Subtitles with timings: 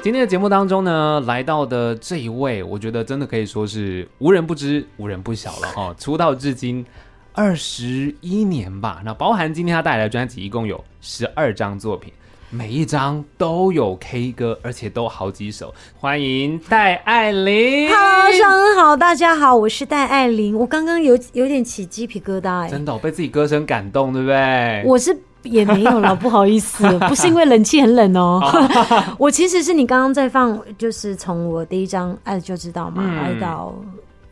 [0.00, 5.92] 今天的节目当中呢，来到的这一位，我觉得真的可以说是无人不知、无人不晓了哈。
[5.98, 6.86] 出道至今
[7.32, 12.12] 二十一年吧，那包含今天他带来的专辑一共有十二张作品。
[12.50, 15.74] 每一张都有 K 歌，而且都好几首。
[15.98, 17.90] 欢迎戴爱玲。
[17.90, 20.56] Hello，上午好，大家好，我是戴爱玲。
[20.56, 24.82] 我刚刚有有点起鸡皮疙瘩，哎，真的，我被自己歌声感动，对不对？
[24.86, 28.40] 我是也没有了，不好意思， 不是因为冷气很冷哦。
[29.18, 33.74] 我其实是你刚刚在放，就是从我第一张《爱就知道》嘛，嗯、爱到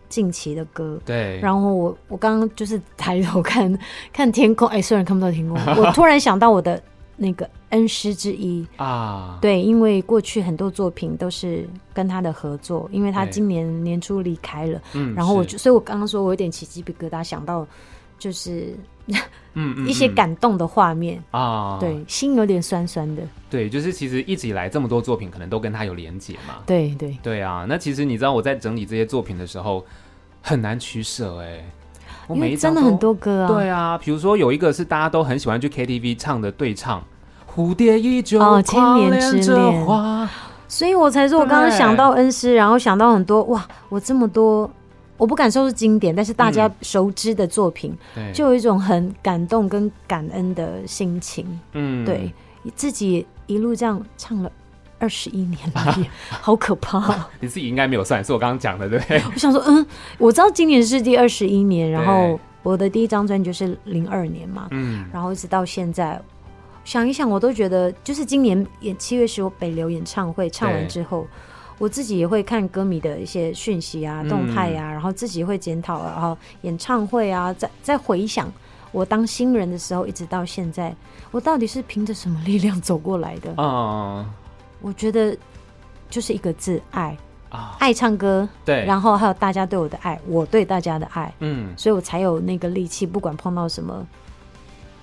[0.08, 0.98] 近期的歌。
[1.04, 1.38] 对。
[1.40, 3.78] 然后我我刚刚就是抬头看
[4.12, 6.82] 看天空，哎，虽然看不到天空， 我突然想到我的。
[7.18, 17.66] 那个恩师之一啊，对，因为过去很多作品都是跟他的合作，因为他今年年初离开了，嗯，然后我就，所以我刚刚说我有点起鸡皮疙瘩，想到
[18.18, 18.76] 就是
[19.54, 21.22] 嗯 一些感动的画面。
[21.30, 27.16] 啊，对，心有点酸酸的，对，就是其实一直以来这么多作品可能都跟他有连结嘛，对对。
[27.22, 29.84] 对啊，那其实你知道我在整理这些作品的时候
[30.42, 31.64] 很难取舍哎。
[32.28, 37.00] 我每一张真的很多歌啊，对啊，比如说有一个是大家都很喜欢去 KTV 唱的对唱，
[37.54, 39.86] 《蝴蝶依旧》哦，千年之恋，
[40.66, 44.68] 所以我才说我刚刚想到恩师，然后想到很多哇，我这么多，
[45.16, 52.32] 我不敢说是经典，但是大家熟知的作品，嗯、就有一种很感动跟感恩的心情，嗯，对，
[52.74, 54.50] 自己一路这样唱了。
[54.98, 55.94] 二十一年了，
[56.40, 57.28] 好可怕、啊！
[57.38, 59.22] 你自己应该没有算，是我刚刚讲的，对不对？
[59.30, 66.18] 我想说，嗯，我知道今年是第二十一年，然后我的第一张专辑就是零二年嘛，嗯，然后一直到现在，
[66.82, 71.26] 想一想，我都觉得，就是今年演七月十五北流演唱会唱完之后，
[71.78, 78.50] 我自己也会看歌迷的一些讯息啊、动态啊，然后自己会检讨，然后演唱会啊，在在回想
[78.92, 80.94] 我当新人的时候，一直到现在，
[81.30, 83.52] 我到底是凭着什么力量走过来的？
[84.80, 85.36] 我觉得
[86.08, 87.16] 就是一个字爱
[87.50, 94.06] 啊，爱唱歌，对，然后还有大家对我的爱，我对大家的爱，嗯，所以我才有那个力气，不管碰到什么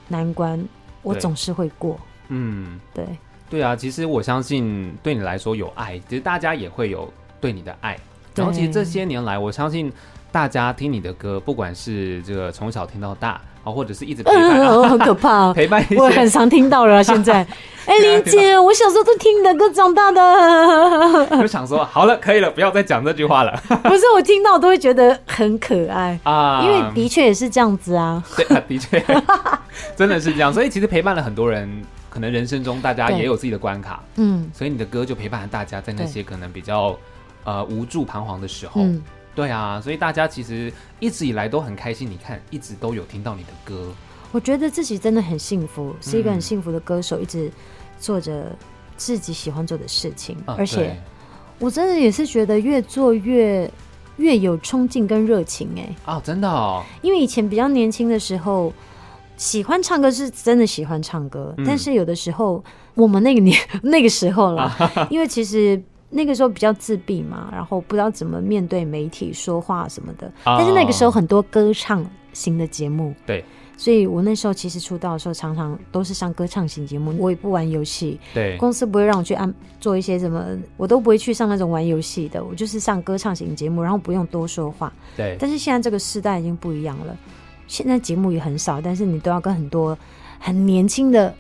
[0.08, 0.64] 难关，
[1.02, 3.06] 我总是会过，嗯，对，
[3.54, 7.08] 对啊，其实我相信对你来说有爱，其实大家也会有
[7.40, 7.96] 对你的爱，
[8.34, 9.94] 然后其实这些年来，我相信
[10.32, 13.40] 大家听你的歌，不管是这个从小听到大。
[13.64, 17.02] 啊，或者是一直陪伴，嗯， 很可怕，哦，陪伴我很常听到了。
[17.02, 17.36] 现在，
[17.88, 21.26] 哎，玲姐，我小时候都听你的歌长大的。
[21.40, 23.58] 就想说，好了，可以了，不要再讲这句话了。
[23.84, 28.22] 不是，我听到我都会觉得很可爱啊，因为的确也是这样子啊。
[28.36, 29.02] 对啊，的确，
[29.96, 30.52] 真的是这样。
[30.52, 34.04] 所以其实陪伴了很多人，可能人生中大家也有自己的关卡。
[34.18, 36.96] 嗯，所以你的歌就陪伴了大家，在那些可能比较
[37.44, 38.84] 呃无助彷徨的时候。
[38.84, 39.02] 嗯
[39.36, 42.08] 对啊，所以大家其实一直以来都很开心。
[42.08, 43.92] 你看，一直都有听到你的歌，
[44.32, 47.52] 我觉得自己真的很幸福，是一个很幸福的歌手，一直
[47.98, 48.56] 做着
[48.96, 50.38] 自己喜欢做的事情。
[50.46, 50.96] 嗯、而且，
[51.58, 53.68] 我真的也是觉得越做越
[54.18, 55.68] 越有冲劲跟热情。
[55.78, 58.72] 哎，哦，真的哦，因为以前比较年轻的时候，
[59.38, 62.64] 喜欢唱歌是真的喜欢唱歌，嗯、但是有的时候
[62.96, 64.72] 我们那个年 那个时候了，
[65.10, 65.82] 因为其实。
[66.16, 70.28] 那个时候比较自闭嘛，然后不知道怎么面对媒体说话什么的。
[70.44, 70.60] Oh.
[70.60, 73.44] 但是那个时候很多歌唱型的节目，对，
[73.76, 77.16] 所以我那时候其实出道的时候常常都是上歌唱型节目。
[77.18, 80.46] 我也不玩游戏，对，公司不会让我去安做一些什么，
[80.78, 82.44] 我都不会去上那种玩游戏的。
[82.44, 84.94] 我就是上歌唱型节目，然后不用多说话。
[85.18, 87.18] 对，但是现在这个时代已经不一样了，
[87.74, 89.98] 现在节目也很少，但是你都要跟很多
[90.38, 91.34] 很年轻的。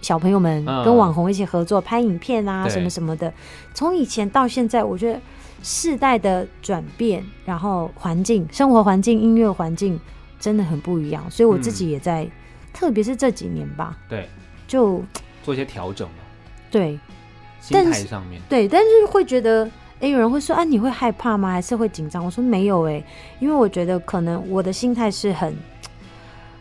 [0.00, 3.30] 小朋友们跟网红一起合作、嗯、拍影片啊，什么什么的。
[3.74, 5.20] 从以前到现在，我觉得
[5.62, 10.00] 世代的转变，然后环境、生活环境、音乐环境
[10.40, 11.22] 真的很不一样。
[11.30, 12.30] 所以我自己也在，嗯、
[12.72, 14.26] 特别是这几年吧，对，
[14.66, 15.02] 就
[15.42, 16.08] 做一些调整。
[16.70, 16.98] 对，
[17.60, 21.50] 心态上面，对，但是会觉得，哎，有人会说，啊，你会害怕吗？
[21.50, 22.24] 还是会紧张？
[22.24, 23.02] 我说没有，哎，
[23.38, 25.54] 因为我觉得可能我的心态是很。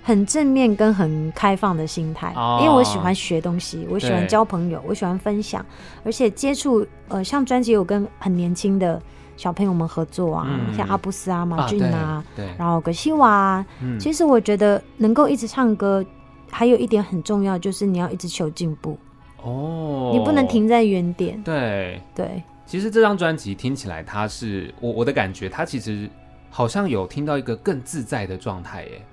[0.04, 5.66] 很正面跟很开放的心态，哦、因为我喜欢学东西，我喜欢交朋友，我喜欢分享，
[6.04, 9.02] 而且接触呃，像专辑有跟很年轻的
[9.38, 12.24] 小朋友们合作啊，嗯、像阿布斯啊、马俊啊，
[12.58, 16.06] 然后葛西瓦啊，嗯、其实我觉得能够一直唱歌，
[16.52, 18.98] 还有一点很重要，就是你要一直求进步。
[19.42, 21.42] 哦，你不能停在原点。
[21.44, 22.44] 对对，对。
[22.66, 26.10] 其实这张专辑听起来，它是我我的感觉，它其实
[26.50, 29.06] 好像有听到一个更自在的状态耶。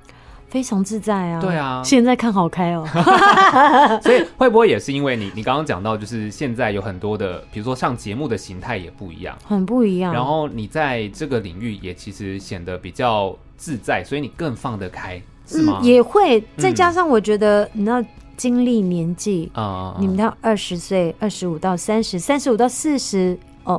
[0.51, 1.41] 非常自在啊！
[1.41, 2.87] 对啊，现在看好开哦。
[4.03, 10.13] 所以会不会也是因为你，你刚刚讲到，就是现在有很多的，比如说上节目的形态也不一样，很不一样。
[10.13, 15.79] 然后你在这个领域也其实显得比较自在，所以你更放得开，是吗？
[15.81, 18.05] 嗯，也会再加上我觉得，嗯、你知道。
[18.37, 23.79] 经历年纪啊，你们到二十岁、二十五到三十、三十五到四十，哦，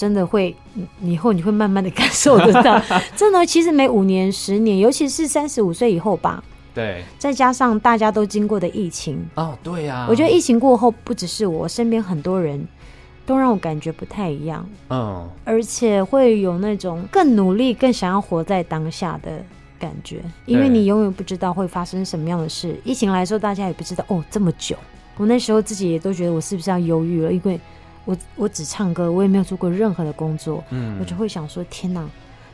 [0.00, 0.56] 真的会，
[1.02, 2.80] 以后你会慢慢的感受得到，
[3.14, 6.42] 真的，其实每五年、十年，尤其是三十五岁以后吧，
[6.72, 12.66] 对，再加上大家都经过的疫情，哦，对呀，我觉得疫情过后，不只是我身边很多人
[13.26, 19.44] 都让我感觉不太一样，嗯，而且会有那种更努力、更想要活在当下的。
[19.80, 22.78] 感觉，因为你永远不知道会发生什么样的事。
[22.84, 24.76] 疫情来说，大家也不知道哦，这么久。
[25.16, 27.58] 我那时候自己也都觉得我是不是要忧郁了，因为
[28.04, 30.62] 我我只唱歌，我也没有做过任何的工作。
[30.70, 32.08] 嗯，我就会想说，天哪，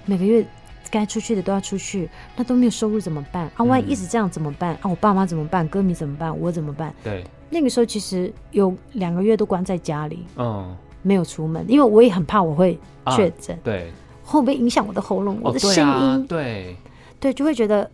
[0.05, 0.47] 每个月
[0.91, 3.51] 该出去的都要出去，那都没有收入怎么办？
[3.57, 4.75] 啊，万一一直这样怎么办？
[4.83, 5.67] 啊，我爸妈怎么办？
[5.69, 6.39] 歌迷怎么办？
[6.39, 6.95] 我怎么办？
[7.03, 12.79] 对，那个时候其实有两个月都关在家里，嗯，没有出门，因为我也很怕我会
[13.17, 13.93] 确诊，啊，对，
[14.25, 15.83] 会不会影响我的喉咙，我的声音？
[15.85, 16.77] 哦，对啊，对。
[17.19, 17.91] 对，就会觉得，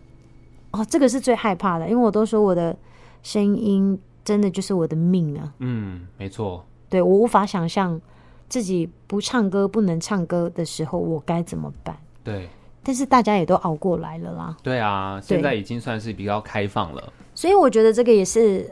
[0.71, 2.75] 哦，这个是最害怕的，因为我都说我的
[3.23, 5.53] 声音真的就是我的命啊。
[5.59, 6.63] 嗯，没错。
[6.93, 7.99] 对，我无法想象
[8.47, 11.97] 自己不唱歌、不能唱歌的时候，我该怎么办？
[12.23, 12.47] 对。
[12.83, 14.55] 但是大家也都熬过来了啦。
[14.61, 17.11] 对啊，现在已经算是比较开放了。
[17.33, 18.69] 所以我觉得这个也是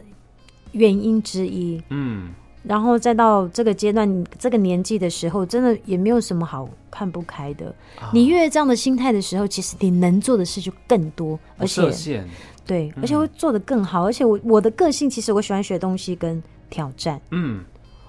[0.73, 1.81] 原因之一。
[1.89, 2.31] 嗯。
[2.62, 7.73] 然后再到这个阶段、这个年纪的时候，真的也没有什么好看不开的。
[8.00, 12.23] 哦、你越这样的心态的时候，其实你能做的事就更多，而且
[12.63, 14.03] 对，而且会做得更好。
[14.03, 17.63] 嗯、而且我我的个性其实我喜欢学东西跟挑战，嗯，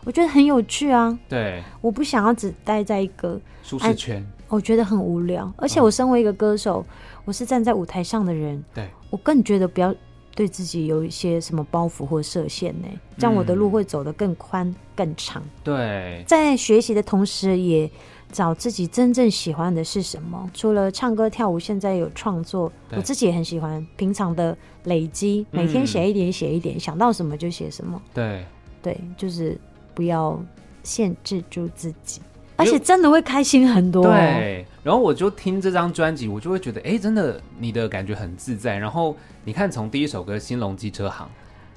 [0.04, 1.18] 我觉得很有趣啊。
[1.28, 5.52] 对，我不想要只待在一个舒适圈，我觉得很无聊。
[5.56, 6.86] 而且我身为一个歌手，哦、
[7.24, 9.94] 我是站在舞台上的人，对我更觉得不要。
[10.34, 12.88] 对自己有一些什么包袱或设限呢？
[13.18, 15.42] 这样我的路会走得更宽更长。
[15.62, 17.90] 对，在学习的同时，也
[18.30, 20.50] 找自己真正喜欢的是什么。
[20.54, 23.86] 除了唱歌跳舞，现在有创作，我自己也很喜欢。
[23.94, 28.00] 平常的累积，每天写一点，写一点，想到什么就写什么。
[28.14, 28.42] 对，
[28.82, 29.60] 对，就是
[29.94, 30.40] 不要
[30.82, 32.20] 限制住自己。
[32.54, 34.04] 而且真的会开心很多。
[34.04, 38.78] 对，然后我就听这张专辑，我就会觉得，哎，真的，你的感觉很自在。
[38.78, 41.26] 然后你看，从第一首歌《兴隆机车行》，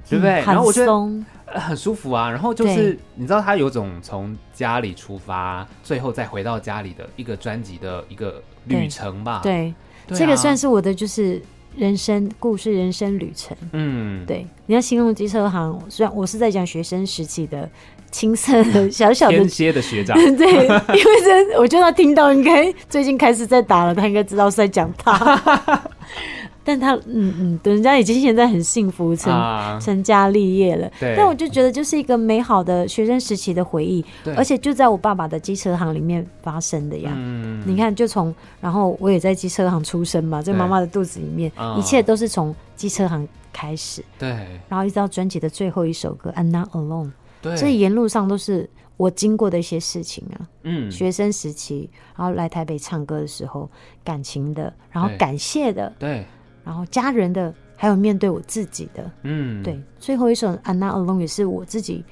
[0.09, 0.43] 对不对？
[0.43, 2.29] 然后我觉得很舒服啊。
[2.29, 9.39] 然后就是你知道，他有种从家里出发，最后再回到家里的一个专辑的一个旅程吧。
[9.41, 9.73] 对，
[10.09, 11.41] 这个算是我的就是
[11.75, 13.57] 人生故事、人生旅程。
[13.71, 14.45] 嗯，对。
[14.67, 17.67] 你看《兴隆机车行》，虽然我是在讲学生时期的。
[18.15, 25.83] 青涩的小小的天蝎的学长， 对，因为这我觉得他听到应该最近开始在打了，他应该知道是在讲他。
[26.63, 30.89] 但他嗯嗯，人家已经现在很幸福，成、啊、成家立业了。
[30.97, 34.03] 对，但我就觉得就是一个美好的学生时期的回忆，
[34.37, 37.11] 而且就在我爸爸的机车行里面发生的呀。
[37.13, 44.01] 嗯，你看，就从然后我也在机车行出生嘛，在妈妈的肚子里面，一切都是从机车行开始。
[44.17, 44.29] 对，
[44.69, 47.07] 然后一直到专辑的最后一首歌《I'm Not Alone》。
[47.45, 51.87] 对，所以沿路上都是我经过的一些事情啊，嗯，学生时期，
[52.17, 53.69] 然后来台北唱歌的时候，
[54.03, 56.25] 感情的，然后感谢的，对，
[56.63, 62.03] 然后家人的，还有面对我自己的，嗯，对，最后一首《I'm Not Alone》也是我自己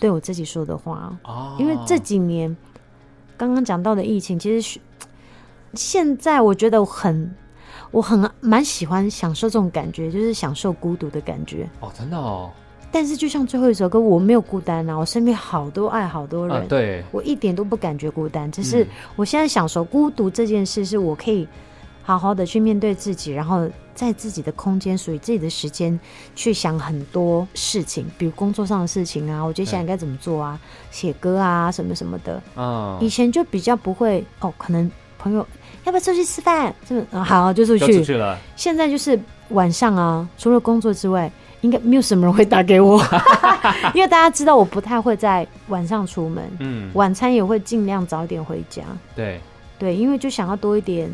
[0.00, 2.56] 对我自己说的话哦，因为这几年
[3.36, 4.80] 刚刚讲到的疫情，其实
[5.74, 7.34] 现在我觉得我很
[7.90, 11.68] 我很蛮喜欢享受这种感觉，就是享受孤独的感觉。
[11.80, 12.50] 哦，真的哦。
[12.90, 14.96] 但是，就像最后一首歌，我没有孤单啊！
[14.96, 18.50] 我身边好多爱，好多人，啊、对，我一点都不感觉孤单。
[18.50, 21.46] 只是我现在享受孤独这件事，是我可以
[22.02, 26.00] 好好的去面对自己，然后在自己的空间、属于自己的时间，
[26.34, 30.58] 去想很多事情，比如工作上的事情啊，我接下来应该怎么做啊，
[30.90, 32.42] 写歌啊，什么什么的。
[32.56, 35.46] 嗯，以前就比较不会哦，可能朋友
[35.84, 36.74] 要不要出去吃饭？
[36.88, 37.98] 就、嗯、好，就出去。
[37.98, 38.38] 出去了。
[38.56, 41.30] 现在就是晚上啊，除了工作之外。
[41.62, 43.02] 应该没有什么人会打给我，
[43.92, 46.44] 因为大家知道我不太会在晚上出门。
[46.60, 48.82] 嗯，晚餐也会尽量早点回家。
[49.16, 49.40] 对，
[49.78, 51.10] 对，因为就想要多一点，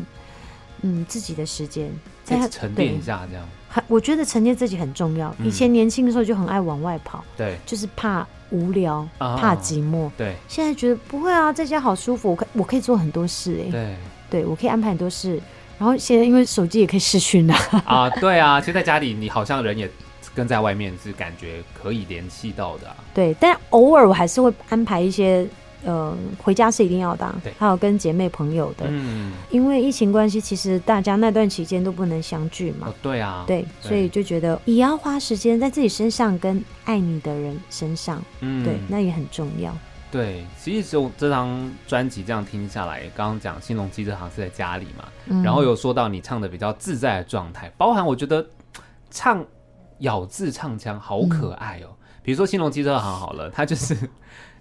[0.81, 1.89] 嗯，自己的时间，
[2.23, 3.43] 再沉淀一下这样。
[3.67, 5.33] 很，我觉得沉淀自己很重要。
[5.43, 10.11] 以前年轻的时候就很爱往外跑，对，就是怕无聊，怕寂寞。
[10.15, 13.71] 对，现在觉得不会啊，在家好舒服，我可我可以做很多事哎。
[13.71, 13.95] 对，
[14.29, 15.41] 对我可以安排很多事。
[15.79, 17.57] 然后现在因为手机也可以视讯啊。
[17.85, 19.89] 啊，对啊，其实在家里你好像人也。
[20.35, 25.47] 跟在外面是感觉可以联系到的，啊，对，但偶尔我还是会安排一些，
[25.85, 39.75] 呃，回家是一定要的，还有跟姐妹朋友的，嗯，因为疫情关系，其实大家那段期间都不能相聚嘛，哦，对啊，对，所以就觉得也要花时间在自己身上，跟爱你的人身上，嗯，对，那也很重要。
[40.11, 48.45] 对，其实就这张专辑这样听下来，刚刚讲新龙机这行是在家里嘛，嗯，然后有说到你唱的比较自在的状态，包含我觉得
[49.09, 49.45] 唱。
[49.99, 51.87] 咬字唱腔好可爱哦。
[51.89, 53.95] 嗯、比如说新隆汽车行好了，他就是。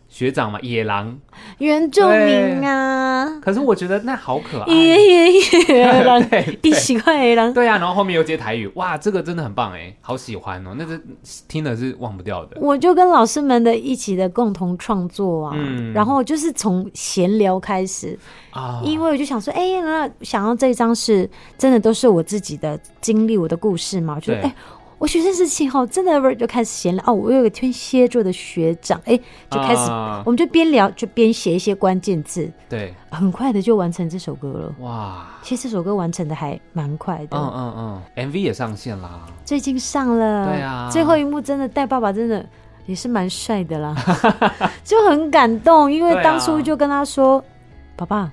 [0.07, 1.19] 学长嘛，野狼
[1.59, 5.33] 原住民啊，可是我觉得那好可爱，野野
[5.69, 6.23] 野狼，
[6.63, 7.53] 你喜欢野狼？
[7.53, 11.01] 对啊，然后后面又接台语，哇，这个真的很棒哎，好喜欢哦，那个
[11.49, 12.59] 听了是忘不掉的。
[12.61, 18.17] 我就跟老师们的一起的共同创作啊，嗯、然后就是从闲聊开始
[18.53, 24.55] 啊，因为我就想说，哎，那想要这一张是真的都是我自己的经历，我的故事嘛，我觉得哎。
[25.05, 27.13] 我学生时期哈，真的不是就开始闲聊哦。
[27.13, 29.15] 我有个天蝎座的学长，哎，
[29.51, 34.75] 就开始，啊、我们就边聊就边写一些关键字，对，很快的就完成这首歌了。
[34.79, 37.37] 哇，其实这首歌完成的还蛮快的。
[37.37, 37.75] 嗯嗯
[38.17, 40.47] 嗯，MV 也上线啦，最近上了。
[40.47, 42.43] 对啊，最后一幕真的带爸爸，真的
[42.87, 43.95] 也是蛮帅的啦，
[44.83, 47.45] 就很感动，因为当初就跟他说，啊、
[47.97, 48.33] 爸爸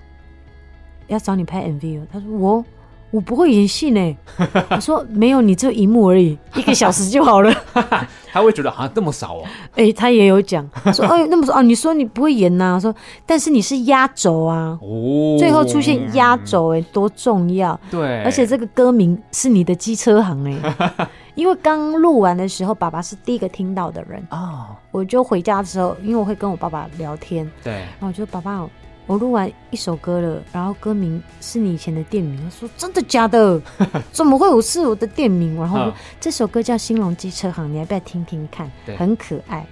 [1.08, 2.08] 要找你拍 MV 哦。
[2.14, 2.66] 他说我。
[3.12, 4.18] 我不会演戏呢，
[4.72, 7.54] 我说没有，你这一幕而已，一个小时就好了。
[8.34, 9.44] 他会觉得好像这么少哦。
[9.74, 12.80] 哎、欸，他也有讲，说哎那么少啊，你说你不会演呐、啊？
[12.80, 17.78] 说但是你是压轴啊，哦，最后出现压轴，哎，多重要。
[17.90, 24.68] 对，而且这个歌名是你的机车行哎， 因为刚录完的时候，爸爸是第一个听到的人哦。
[24.92, 28.66] 我就回家的时候，因为我会跟我爸爸聊天，对，然后我就爸爸。
[29.08, 32.40] 我录完一首歌了，然后歌名是你以前的店名。
[32.44, 33.60] 他说：“真的假的？
[34.12, 38.72] 怎么会有是我的店名？”然后我说：“这首歌叫《兴隆机车行》，你要不要听听看？
[38.98, 39.66] 很可爱。”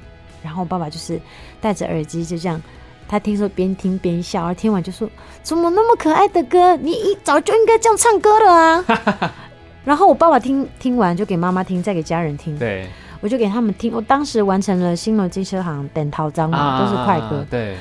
[0.43, 1.19] 然后我爸爸就是
[1.61, 2.61] 戴着耳机，就这样，
[3.07, 5.09] 他听说边听边笑，而听完就说
[5.41, 6.75] ：“怎么那么可爱的歌？
[6.77, 8.85] 你一早就应该这样唱歌了啊！”
[9.85, 12.57] 然后我爸爸听听完就给妈妈听，再给家人听。
[12.59, 12.87] 对，
[13.21, 13.93] 我就给他们听。
[13.93, 17.45] 我当时完成了《新隆机车行》等陶章嘛，都是快歌。
[17.49, 17.75] 对。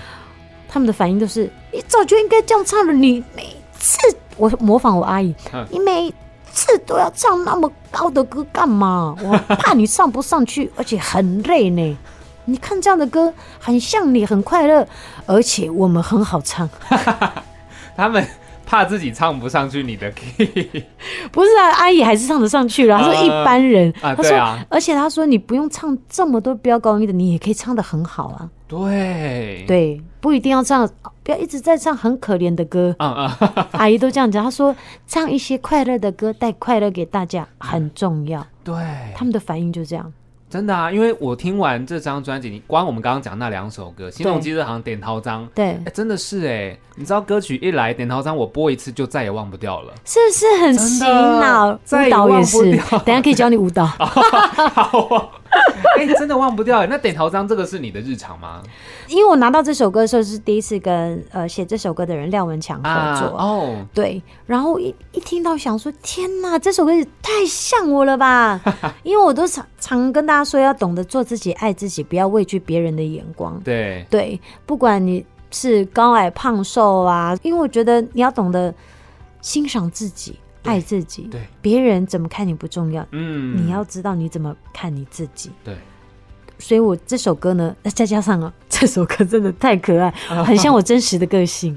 [0.69, 2.93] 他们的反应都是：你早就应该这样唱了。
[2.93, 3.99] 你每次
[4.37, 5.35] 我模仿我阿姨，
[5.71, 6.13] 你每
[6.53, 9.17] 次都要唱那么高的歌干嘛？
[9.23, 11.99] 我怕你唱不上去， 而且很累呢。
[12.45, 14.87] 你看这样的歌很像你，很快乐，
[15.27, 16.69] 而且我们很好唱。
[17.97, 18.27] 他们。
[18.69, 20.45] 怕自己唱不上去你的 key，
[21.33, 22.99] 不是啊，阿姨还是唱得上去了。
[22.99, 28.51] 她说一般人，呃、他说，啊、而且她说你不用唱这么多飙高音的，你也可以唱得很好啊。
[28.69, 30.87] 对对，不一定要唱，
[31.23, 32.95] 不要一直在唱很可怜的歌。
[32.99, 38.47] 嗯嗯， 阿姨都这样讲，她说唱一些快乐的歌，带快乐给大家很重要。
[38.63, 38.75] 对，
[39.17, 40.13] 他们的反应就这样。
[40.51, 51.73] 真的啊，因为我听完这张专辑，你光我们刚刚讲那两首歌，《心动机车行》点涛章，对，哎，真的是哎，你知道歌曲一来点涛章，我播一次就再也忘不掉了，是不是很洗脑？
[51.73, 53.87] 舞蹈也是，等下可以教你舞蹈。
[55.97, 56.87] 哎，真的忘不掉哎。
[56.89, 58.63] 那点头章这个是你的日常吗？
[59.07, 68.61] 因为我拿到这首歌的时候是第一次跟呃写这首歌的人廖文强合作哦，对，然后一一听到想说天哪，这首歌也太像我了吧，
[69.05, 70.45] 因为我都常常跟大家。
[70.49, 73.61] 说：“要懂得做自己，爱自己，不要畏惧别人的眼光。
[73.63, 78.73] 对对，不管你是高矮胖瘦啊，因为我觉得你要懂得
[79.43, 81.23] 欣赏自己，对爱自己。
[81.31, 85.51] 对，别人怎么看你不重要，嗯，你要知道你怎么看你自己。
[85.65, 85.77] 对，
[86.59, 90.11] 所以我这首歌呢， 再加上啊， 这首歌真的太可爱，
[90.45, 91.75] 很像我真实的个性。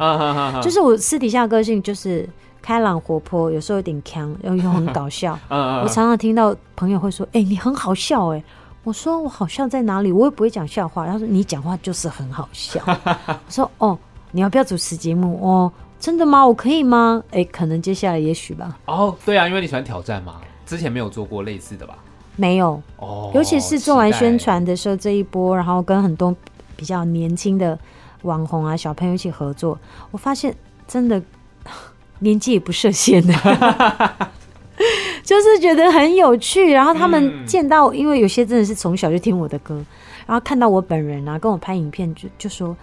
[0.62, 2.27] 就是我私底下个性就是。”
[2.63, 5.33] 开朗活泼，有时候有点强，又又很搞笑。
[5.50, 8.43] 我常常听到朋友会说：“哎、欸，你很好笑。”哎，
[8.83, 10.12] 我说：“我好笑在哪里？
[10.12, 13.98] 我也不会讲笑话。”他说：“你讲话就是很好笑。”我说：“哦，
[14.29, 15.39] 你要不要主持节目？
[15.41, 16.46] 哦，真的吗？
[16.46, 17.24] 我可以吗？
[17.29, 21.98] 哎、欸，可能接下来也许吧。”哦，对啊，因为你喜欢挑战嘛，之前没有做过类似的吧？
[22.36, 22.81] 没有。
[22.98, 26.36] 哦，尤其是做完宣传的时候这一波，然后跟很多
[26.75, 27.79] 比较年轻的
[28.24, 29.79] 网红啊、小朋友一起合作，
[30.12, 30.53] 我发现
[30.88, 31.22] 真的。
[32.24, 33.34] 年纪也不设限的，
[35.24, 36.72] 就是觉得很有趣。
[36.72, 39.74] 然后他们见到，嗯、因为有些真的是从小就听我的歌，
[40.27, 42.77] 然后看到我本人啊，跟我拍影片就就说：“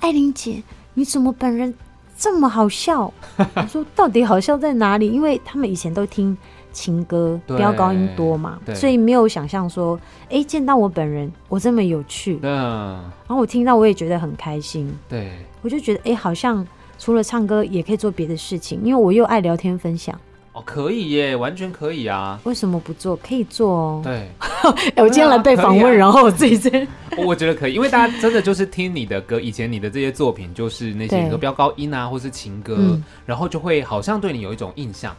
[0.00, 1.72] 艾琳姐，你怎么本人
[2.16, 6.36] 这么好笑？” 我说：“到底好笑在哪里？”因为他们以前都听
[6.72, 12.38] 情歌，飙对高音多嘛，所以没有想象说，哎、欸，见到我本人我这么有趣。
[12.42, 12.94] 嗯，
[13.26, 14.92] 然后我听到我也觉得很开心。
[15.08, 15.32] 对，
[15.62, 16.66] 我就觉得哎、欸，好像。
[16.98, 20.18] 除了唱歌，也可以做别的事情，因为我又爱聊天分享。
[20.56, 22.40] 哦，可以耶，完全可以啊！
[22.44, 23.14] 为什么不做？
[23.16, 24.00] 可以做哦。
[24.02, 24.30] 对，
[24.96, 26.88] 我今天来被访问，啊、然后我自己在。
[27.18, 35.14] 我觉得可以，因为大家真的就是听你的歌，以前你的这些作品就是那些歌飙高音啊，或是情歌，嗯、然后就会好像对你有一种印象。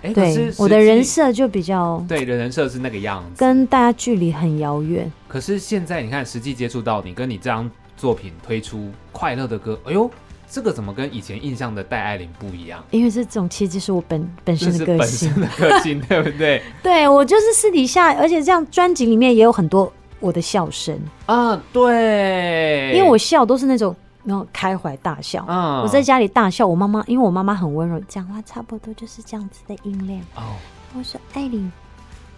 [0.00, 5.12] 哎，对，我的人设就比较对的人设是那个样子，跟大家距离很遥远。
[5.28, 10.10] 可是现在你看，实际接触到你，跟你这张作品推出快乐的歌，哎呦。
[10.50, 12.82] 这个怎么跟以前印象的戴爱玲不一样？
[12.90, 16.62] 因为这种其实就是我本本身的个性，本身的个性 对不对？
[16.82, 25.44] 对，我就是私底下，而且这样专辑里面也有很多我的笑声啊，对，因为我笑都是那种那种开怀大笑。
[25.48, 30.20] 嗯，我在家里大笑，我妈妈因为我妈妈很温柔，讲话差不多就是这样子的音量。
[30.34, 30.56] 哦，
[30.96, 31.70] 我说艾琳，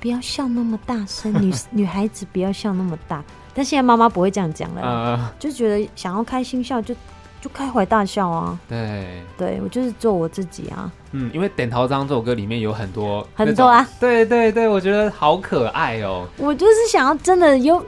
[0.01, 3.23] 不要笑那么大声，女 女孩子不要笑那么大。
[3.55, 6.95] 但现在妈妈不会这样讲了，呃、就觉得想要开心笑就
[7.41, 8.59] 就开怀大笑啊。
[8.69, 10.91] 对，对我就是做我自己啊。
[11.13, 13.89] 嗯，因为《点头章》这首歌里面有很多很多啊。
[13.99, 16.29] 对对对，我觉得好可爱哦。
[16.37, 17.85] 我就是想要真的有，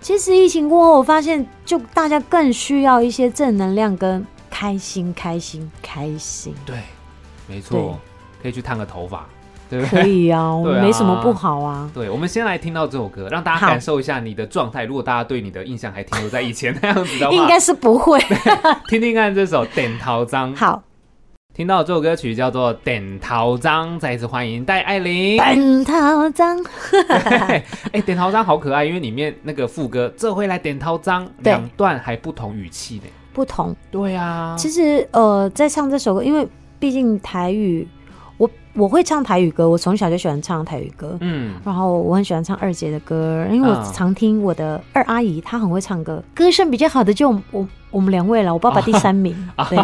[0.00, 6.54] 其实疫情过后，我发现就大家更需要一些正能量跟开心，开心，开心。
[6.64, 6.78] 对，
[7.46, 7.98] 没错，
[8.42, 9.26] 可以去烫个头发。
[9.68, 11.90] 对对可以啊， 我没什么不好啊。
[11.92, 14.84] 对，我们先来听到这首歌，让大家感受一下你的状态。
[14.84, 18.18] 如果大家对你的印象还停留在以前那样子的话，应该是不会。
[18.88, 20.54] 听听看这首《点头章》。
[20.56, 20.82] 好，
[21.54, 25.36] 听到这首歌曲叫做《点头章》，再一次欢迎戴爱玲。
[25.36, 26.58] 点头章，
[27.08, 33.04] 哎、欸，点头章好可爱，因为里面那个副歌“这回来点头章”两段还不同语气呢。
[33.32, 33.74] 不同。
[33.90, 34.54] 对啊。
[34.58, 36.46] 其实呃，在唱这首歌，因为
[36.78, 37.86] 毕竟台语。
[38.38, 41.16] 我我会唱台语歌，我从小就喜欢唱台语歌。
[41.20, 48.52] 嗯，然后我很喜欢唱二姐的歌，因为我常听我的二阿姨，她很会唱歌，歌声比较好的就我我们两位了。
[48.52, 49.78] 我爸爸第三名，啊、对。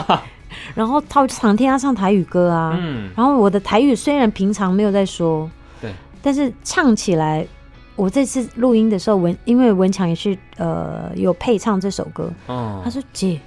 [0.74, 2.76] 然后他常听他唱台语歌啊。
[2.78, 3.08] 嗯。
[3.16, 5.90] 然后我的台语虽然平常没有在说，对，
[6.20, 7.46] 但是唱起来，
[7.96, 12.30] 我这次录音的时候文，因为文强也是呃有配唱这首歌。
[12.48, 12.82] 哦。
[12.84, 13.40] 他说：“姐，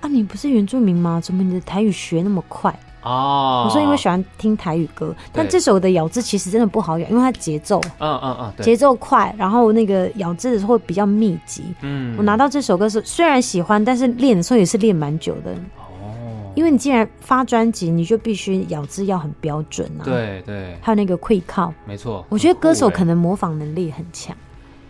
[0.00, 1.20] 啊你不是原住民吗？
[1.22, 11.64] 怎么你的台语学那么快？”哦，我说因为喜欢听台语歌，但这首的咬字其实真的不好咬，因为它节奏，嗯嗯嗯，节奏快，然后那个咬字的时候会比较密集。
[11.80, 15.52] 嗯，我拿到这首歌是虽然喜欢，但是练的时候也是练蛮久的。
[15.52, 20.04] 哦，因为你既然发专辑，你就必须咬字要很标准啊。
[20.04, 22.24] 对对，还有那个会靠，没错。
[22.28, 24.36] 我觉得歌手可能模仿能力很强。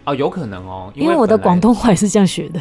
[0.05, 2.61] 哦，有可能哦，因为我的广东话也是这样学的。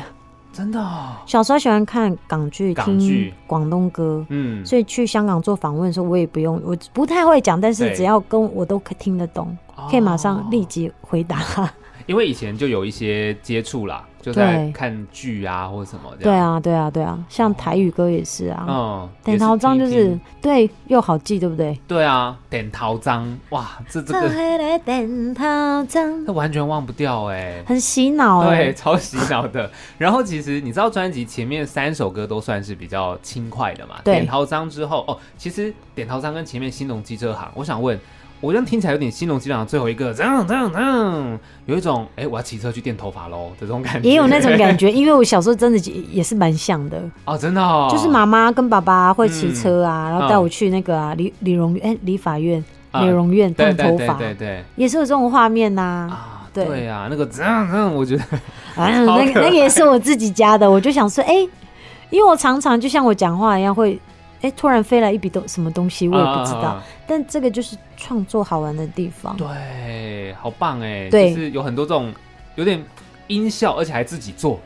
[0.52, 9.56] 真的、哦，小时候喜欢看港剧，听广东歌，嗯，所以去香港做访问的时候，我也不用，我不太会讲，但是只要跟我都可听得懂，
[9.90, 11.40] 可以马上立即回答。
[11.56, 11.70] 哦、
[12.08, 14.06] 因为以前就有一些接触啦。
[14.22, 16.34] 就在看剧啊，或者什么这样。
[16.34, 18.66] 对啊，对啊，对啊，像台语歌也是啊。
[18.68, 21.80] 嗯，点头章就是对，又好记，对不对？
[21.88, 25.44] 对啊，点头章，哇，这这个点头
[25.88, 29.70] 章，他完全忘不掉哎，很洗脑哎，对，超洗脑的。
[29.98, 33.96] 然后其实你知道，专辑前面三首歌都算是比较轻快的嘛。
[34.04, 38.00] 点头章之后，哦，其实点头章跟前面兴隆机车行，我想问。
[38.42, 44.08] 我这样听起来有点兴隆机车行最后一个这样这样这样，有一种哎、欸，我要骑车去电头发喽的这种感觉。
[44.08, 45.78] 也有那种感觉，因为我小时候真的
[46.10, 47.02] 也是蛮像的。
[47.26, 56.08] 哦，真的哦，就是妈妈跟爸爸会骑车啊，嗯、然后带我去那个啊理理容哎理发院、美容院烫头发，对对对，也是有这种画面呐。
[56.10, 56.64] 啊，对。
[56.64, 58.24] 对啊，那个这样这样，我觉得
[58.82, 61.50] 啊，那个那个也是我自己家的，我就想说哎、欸，
[62.10, 64.00] 因为我常常就像我讲话一样会。
[64.42, 66.78] 哎，突然飞来一笔东什么东西，我也不知道。
[66.80, 69.36] Uh, 但这个就是创作好玩的地方。
[69.36, 71.10] 对，好棒哎！
[71.10, 72.14] 对，就是有很多这种
[72.56, 72.82] 有点
[73.28, 74.60] 音效，而且还自己做。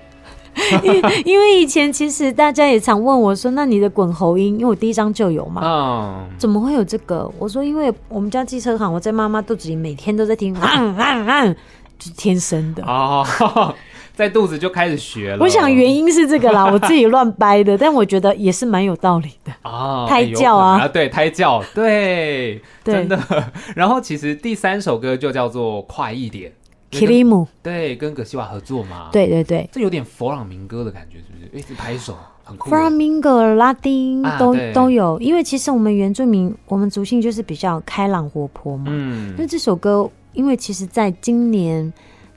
[1.26, 11.56] 因为以前其实大家也常问我说：“那你的滚喉音，因为我第一张就有嘛，嗯，uh, 怎么会有这个？”我说：“因为我们家机车行，我在妈妈肚子里每天都在听，嗯嗯嗯，
[11.98, 13.74] 就是天生的。” oh.
[14.16, 15.38] 在肚子就开始学了。
[15.40, 20.06] 我想原因是这个啦， 我自己乱掰的，但我觉得也是蛮有道理的啊。
[20.10, 23.20] 胎教啊，啊，对，胎教，对，真的。
[23.76, 26.52] 然后其实第三首歌就叫做快一点
[26.92, 29.10] ，Kirimu，对，跟葛西瓦合作嘛。
[29.12, 31.60] 对对对，这有点佛朗明哥的感觉，是不是？
[31.60, 32.70] 一直拍手，很酷。
[32.70, 38.86] 佛朗明哥、拉丁都都有，因为其实我们原住民，我们族性就是比较开朗活泼嘛。
[38.90, 39.34] 嗯。
[39.36, 41.92] 那这首歌，因为其实在今年。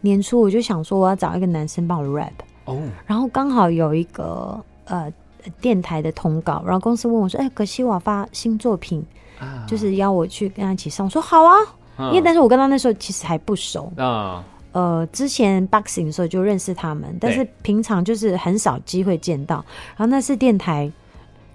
[0.07, 2.31] 年初我就想说我要找一个男生帮我 rap，
[2.67, 5.13] 哦，然后刚好有一个呃
[5.61, 9.05] 电台的通告，然后公司问我说：“哎，可惜我发新作品，
[9.41, 11.55] 啊、就是邀我去跟他一起上。”我说：“好啊，
[11.99, 19.57] 嗯、因为但是我跟他那时候其实还不熟啊，呃，之前 boxing 的时候就认识他们，但是平常就是很少机会见到。
[19.97, 20.91] 然后那次电台，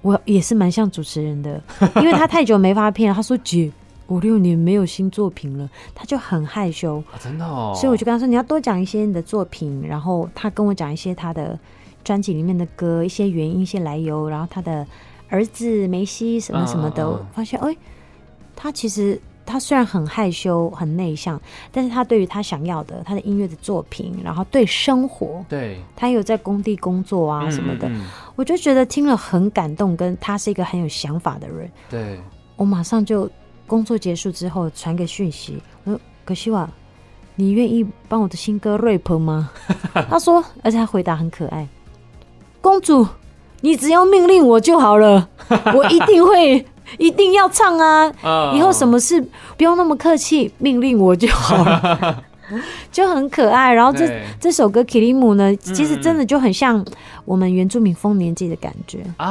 [0.02, 1.62] 我也是蛮像主持人的，
[1.96, 3.72] 因为他太久没发片了，他说姐。”
[4.12, 7.74] 五六年没有新作品了，他就很害羞，啊、真的哦。
[7.76, 11.58] 所以我就跟他说：“你要多讲一些你的作品。”然后他跟我讲一些他的
[12.04, 14.28] 专辑里面的歌，一些原因、一些来由。
[14.28, 14.86] 然后他的
[15.30, 17.76] 儿子梅西什么什么的，嗯嗯嗯、发现哎，
[18.56, 19.19] 他其实。
[19.43, 21.41] 他虽然很害羞、很内向，
[21.74, 31.69] 但是他对于他想要的他的音乐的作品，然后对生活，对，他有在工地工作啊什么的，嗯嗯嗯我就觉得听了很感动，跟他是一个很有想法的人。
[31.89, 32.17] 对，
[32.56, 33.30] 我马上就
[33.72, 36.70] 工作结束之后传个讯息，我说：“可希瓦，
[37.36, 39.50] 你愿意帮我的新歌 rap 吗？”
[40.10, 41.66] 他说，而且他回答很可爱
[42.60, 43.08] ：“公主，
[43.62, 45.30] 你只要命令我就好了，
[45.74, 46.66] 我一定会。”
[46.98, 48.12] 一定要唱啊！
[48.54, 52.22] 以后什么事不用那么客气，命令我就好了，
[52.92, 53.74] 就很可爱。
[53.74, 54.10] 然后这
[54.40, 56.86] 这首歌《Kilimu》呢，其实真的就很像
[57.26, 59.28] 我们原住民丰年祭的感觉啊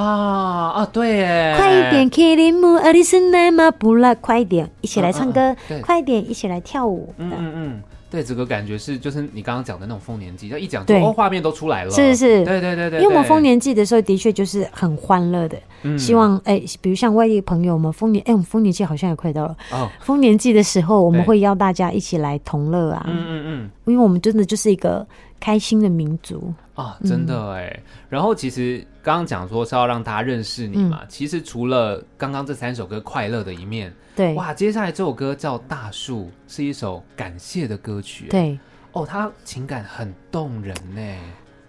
[0.71, 0.89] 啊！
[0.93, 7.13] 对耶，快一点，Kilim》阿里森奈马布拉，快一点，一起来唱歌，快一点，一起来跳舞。
[7.19, 7.83] 嗯嗯嗯。
[8.11, 11.91] 对，这个感觉是就是你刚刚讲的那种丰年祭，要一讲，对，画面都出来了。
[11.93, 13.01] 是是，对对对对。
[13.01, 15.57] 因为我们丰年祭的时候，的确就是很欢乐的。
[15.83, 15.97] 嗯。
[15.97, 19.57] 希望哎，比如像外地朋友们，丰年哎，我们丰年祭好像也快到了。
[19.71, 19.89] 哦。
[20.01, 23.07] 丰年祭的时候，我们会邀大家一起来同乐啊。
[23.09, 23.71] 嗯嗯嗯。
[23.85, 25.07] 因为我们真的就是一个
[25.39, 27.81] 开心的民族啊，真的哎。
[28.09, 33.93] 然后其实刚刚讲说是要让大家认识你嘛，其实除了刚刚这三首歌快乐的一面。
[34.15, 38.27] 对，哇，接下来这首歌叫《大树》，是一首感谢的歌曲。
[38.29, 38.59] 对，
[38.93, 41.01] 哦，它情感很动人呢。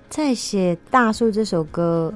[0.09, 2.13] 在写《大树》这首歌，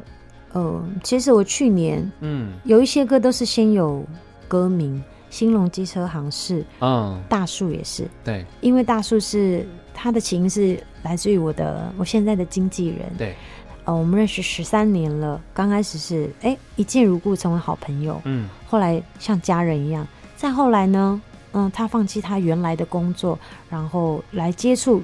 [0.51, 4.05] 呃，其实我去年，嗯，有一些歌都是先有
[4.49, 8.05] 歌名，《兴隆机车行是》，嗯，《大树》也是。
[8.25, 13.09] 对，因为《大树》是它的情是来自于我的我现在的经纪人。
[13.17, 13.33] 对。
[13.85, 20.05] 呃，我们认识十三年了，刚开始是哎一见如故，成为好朋友，嗯，后来像家人一样。
[20.35, 21.21] 再后来呢，
[21.53, 23.37] 嗯，他放弃他原来的工作，
[23.69, 25.01] 然后来接触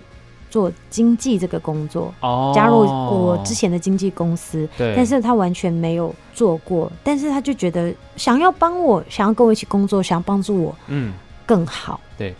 [0.49, 11.13] 做经纪这个工作，哦，加入我之前的经纪公司，对，但是他完全没有做过，但是他就觉得想要帮我，想要跟我一起工作，想要帮助我，嗯，
[11.45, 12.35] 更好，对，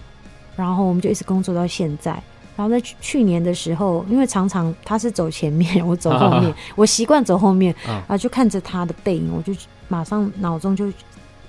[0.56, 2.22] 然后我们就一直工作到现在。
[2.62, 9.52] 然后在去年的时候，因为常常他是走前面，我走后面， 我习惯走后面，然后就看着他的背影，我就
[9.88, 10.94] 马上脑中就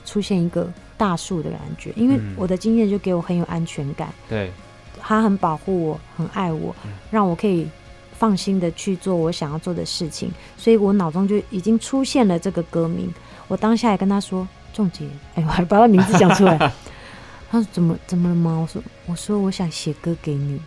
[0.07, 4.51] 出现一个大树的感觉，因为我的经验就给我很有安全感，对，
[5.03, 6.75] 他很保护我，很爱我，
[7.11, 7.68] 让我可以
[8.16, 13.12] 放心的去做我想要做的事情，所以我脑中就已经出现了这个歌名。
[13.48, 16.57] 我当下也跟他说：“仲杰，哎，我还把他名字讲出来。
[17.53, 20.59] ”他说：“怎么怎么了吗？”我说：“我说我想写歌给你。”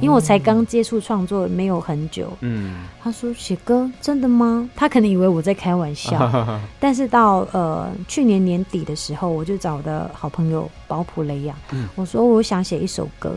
[0.00, 4.68] 因为我才刚接触创作没有很久，嗯，他说写歌真的吗？
[4.74, 6.30] 他可能以为我在开玩笑，
[6.80, 13.34] 但是到呃去年年底的时候，我就找我的好朋友保普雷亚，嗯，我说我想写一首歌，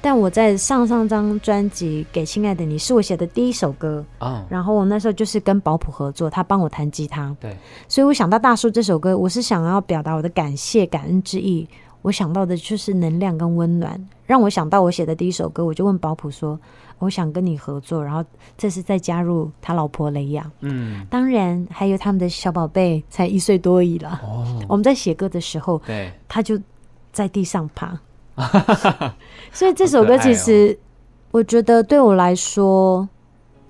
[0.00, 7.56] 但我在上上张专辑《给亲爱的你》是我写的第一首歌，哦，然后我那时候就是跟保普合作，他帮我弹吉他，对，
[7.88, 11.66] 所以我想到《大叔》这首歌，我是想要表达我的感谢、感恩之意。
[12.06, 16.56] 我想到的就是能量跟温暖，让我想到我写的第一首歌，我就问保普说
[17.00, 18.24] ：“我想跟你合作。”然后
[18.56, 24.20] 这是再加入他老婆雷亚，嗯，当然还有他们的小宝贝，才一岁多而已了。
[24.22, 26.56] 哦，我们在写歌的时候，对，他就
[27.10, 27.98] 在地上爬，
[29.50, 30.78] 所以这首歌其实
[31.32, 33.08] 我觉得对我来说，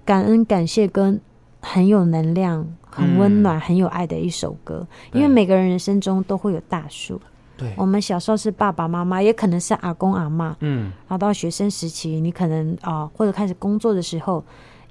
[0.04, 1.18] 感恩、感谢跟
[1.60, 7.18] 很有能量、很温暖、很有爱的一首歌，因为每个人人生中都会有大树。
[7.56, 14.44] 对，我们小时候是爸爸妈妈，也可能是阿公阿妈，嗯，然后到学生时期，你可能啊、呃，或者开始工作的时候，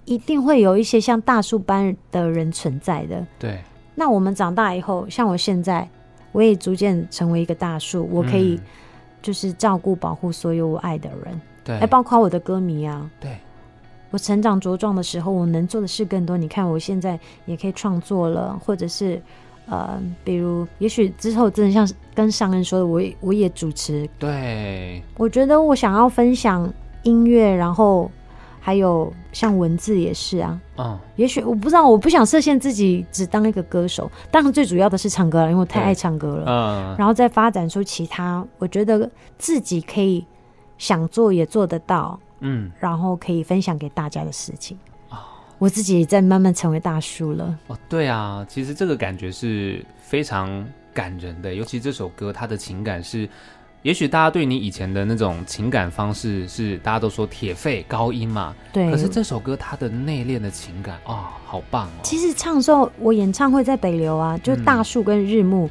[0.05, 3.23] 一定会有一些像大树般的人存在的。
[3.37, 3.61] 对，
[3.93, 5.87] 那我们长大以后，像我现在，
[6.31, 8.59] 我也逐渐成为一个大树，我可以
[9.21, 13.07] 就是照顾保护所有我爱的人，对，还包括我的歌迷啊。
[13.19, 13.37] 对，
[14.09, 16.35] 我成长茁壮的时候，我能做的事更多。
[16.35, 19.21] 你看，我现在也可以创作了，或者是。
[19.67, 24.07] 呃，比如，也许之后真的像跟上恩说的，我我也主持。
[24.19, 26.71] 对，我觉得我想要分享
[27.03, 28.09] 音乐，然后
[28.59, 30.61] 还有像文字也是啊。
[30.77, 36.45] 嗯，也许我不知道，我不想设限自己只当一个歌手，当然最主要的是唱歌了，因为我太爱唱歌了。
[36.47, 40.25] 嗯，然后再发展出其他，我觉得自己可以
[40.77, 44.77] 想做也做得到，嗯，然后可以分享给大家的事情。
[45.57, 47.57] 我自己也在慢慢成为大叔了。
[47.67, 53.27] 哦，对啊，其实这个感觉是非常感人的，尤其这首歌，它的情感是，
[53.81, 62.01] 也许大家对你以前的那种情感方式是大家都说铁肺高音嘛，对，可是这首歌它的内敛的情感啊、哦，好棒哦。
[62.03, 65.69] 其实唱的时候，我演唱会在北流啊，就大树跟日暮、嗯，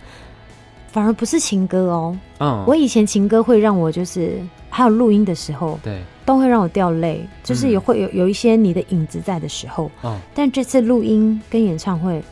[0.94, 4.38] 反而不是情歌哦，嗯，我以前情歌会让我就是
[4.70, 6.00] 还有录音的时候，对。
[6.24, 9.90] 都会让我掉泪，就是也会有有一些你的影子在的时候。
[10.02, 12.22] 嗯，但这次录音跟演唱会，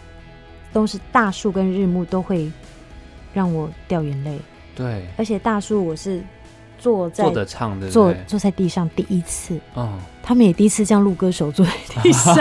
[0.72, 2.50] 都是大树跟日暮都会
[3.34, 4.38] 让我掉眼泪。
[4.74, 6.22] 对，而且大树我是
[6.78, 11.72] 坐在坐着唱的，坐坐在地上第一次，嗯，他们也第一次这样录歌手坐在
[12.02, 12.34] 地上，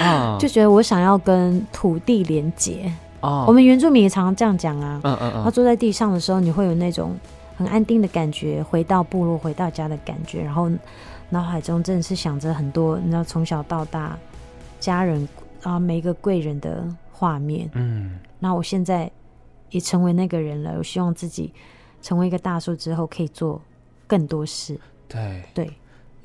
[0.00, 2.90] 啊， 就觉得我想要跟土地连接。
[3.26, 7.16] 哦，我们原住民也常常这样讲啊，嗯嗯嗯，他坐在地上的时候，你会有那种
[7.56, 10.70] 很安定的感觉，回到部落、回到家的感觉，然后
[11.28, 14.16] 脑海中真的是想着很多，你知道从小到大
[14.78, 15.28] 家人
[15.62, 19.10] 啊，每一个贵人的画面，嗯，那我现在
[19.70, 21.52] 也成为那个人了，我希望自己
[22.00, 23.60] 成为一个大树之后，可以做
[24.06, 25.42] 更多事，对。
[25.52, 25.72] 对。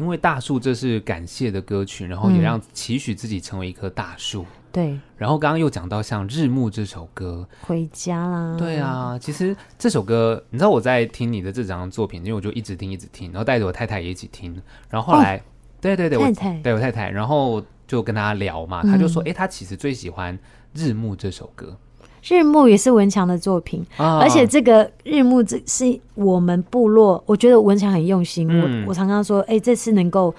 [0.02, 4.42] 因为大树，这是感谢的歌曲，然后也让期许自己成为一棵大树。
[4.42, 8.56] 嗯、对，然后刚刚又讲到像《日暮》这首歌，回家啦。
[8.58, 14.60] 对啊，其实这首歌，你知道我在听你的这张作品，因为我就一直听，一直听，然后带着我太太也一起听。
[14.90, 15.42] 然后后来，哦、
[15.80, 20.36] 对对对，太太我对我太太，然后就跟他聊嘛，他就说，哎、嗯，他其实最喜欢
[20.74, 21.78] 《日暮》这首歌。
[22.24, 28.48] 日暮也是文强的作品，哦、而且这个日暮这是我们部落，我觉得文强很用心。
[28.50, 30.34] 嗯、我我常常说，哎、欸，这次能够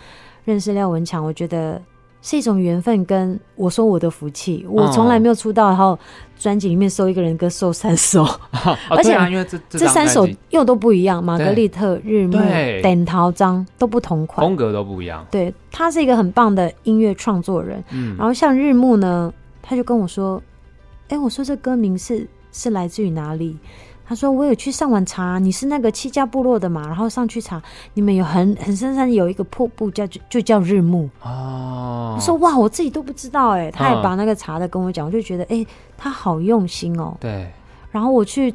[0.44, 1.82] 认识廖文强，我觉得
[2.20, 3.04] 是一种缘分。
[3.04, 5.98] 跟我说我的福气，我从来没有出道，然后
[6.38, 12.38] 专辑里面收一个人歌收三首，哦、 而且、啊、因为这这三首又都不一样，玛格丽特、日暮、
[12.80, 15.26] 点桃章都不同款，风格都不一样。
[15.32, 17.82] 对，他是一个很棒的音乐创作人。
[17.90, 20.40] 嗯，然后像日暮呢，他就跟我说。
[21.08, 23.58] 哎，我说这歌名是是来自于哪里？
[24.04, 26.86] 他说我有去上网查，你是那个七家部落的嘛？
[26.86, 27.62] 然后上去查，
[27.94, 32.14] 你们有很很深山有一个瀑布叫就就叫日暮哦。
[32.16, 35.64] 我说哇，我自己都不知道哎，他还把那个查的跟我讲，我就觉得哎，
[35.96, 37.16] 他好用心哦。
[37.20, 37.50] 对。
[37.90, 38.52] 然后我去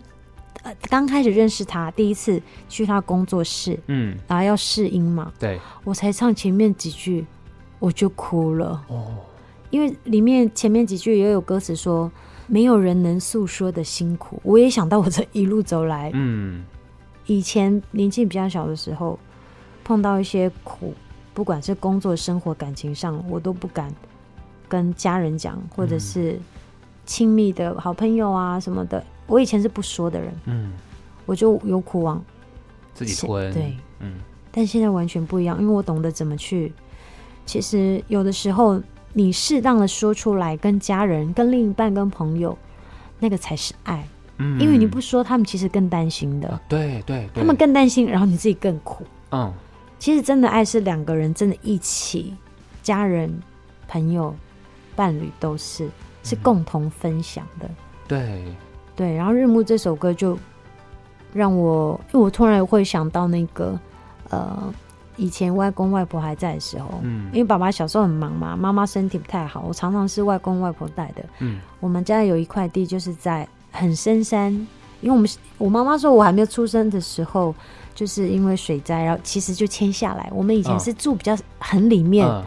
[0.61, 7.25] 呃刚开始认识他，第一次去他工作室，嗯，然后要试音嘛，对，我才唱前面几句
[7.79, 9.15] 我就哭了哦，
[9.71, 12.11] 因为里面前面几句也有歌词说。
[12.47, 16.63] 没有人能诉说的辛苦，我也想到我这一路走来，嗯，
[17.25, 19.19] 以前年纪比较小的时候，
[19.83, 20.93] 碰到一些苦，
[21.33, 23.93] 不管是工作、生活、感情上，我都不敢
[24.69, 26.39] 跟家人讲，或者是
[27.05, 30.71] 亲密的好朋友啊什么的，我以前是不说的人，嗯，
[31.25, 32.23] 我就有苦往
[32.93, 34.13] 自己吞，对，嗯，
[34.51, 36.71] 但现在完全不一样，因为我懂得怎么去，
[37.45, 38.81] 其实有的时候。
[39.17, 42.55] 你适当的说出来，跟家人、跟另一半、跟朋友，
[43.17, 44.07] 那个才是爱。
[44.37, 46.47] 嗯，因为你不说，他们其实更担心的。
[46.69, 49.03] 对对，对，他们更担心，然后你自己更苦。
[49.31, 49.51] 嗯，
[49.97, 52.35] 其实真的爱是两个人真的一起，
[52.83, 53.41] 家人、
[53.87, 54.35] 朋友、
[54.95, 55.89] 伴侣都是
[56.21, 57.65] 是共同分享的。
[57.65, 57.75] 嗯、
[58.07, 58.43] 对
[58.95, 60.37] 对，然后《日暮》这首歌就
[61.33, 63.79] 让我，因为我突然会想到那个
[64.29, 64.71] 呃。
[65.17, 74.53] 以前外公外婆还在的时候，嗯，因为爸爸小时候很忙嘛，妈妈身体不太好，我常常是外公外婆带的，嗯，我们家有一块地就是在很深山，
[75.01, 77.53] 因为我们我妈妈说我还没有出生的时候，
[77.95, 80.29] 就是因为水灾，然后其实就迁下来。
[80.31, 82.43] 我们以前是住比较很里面，嗯、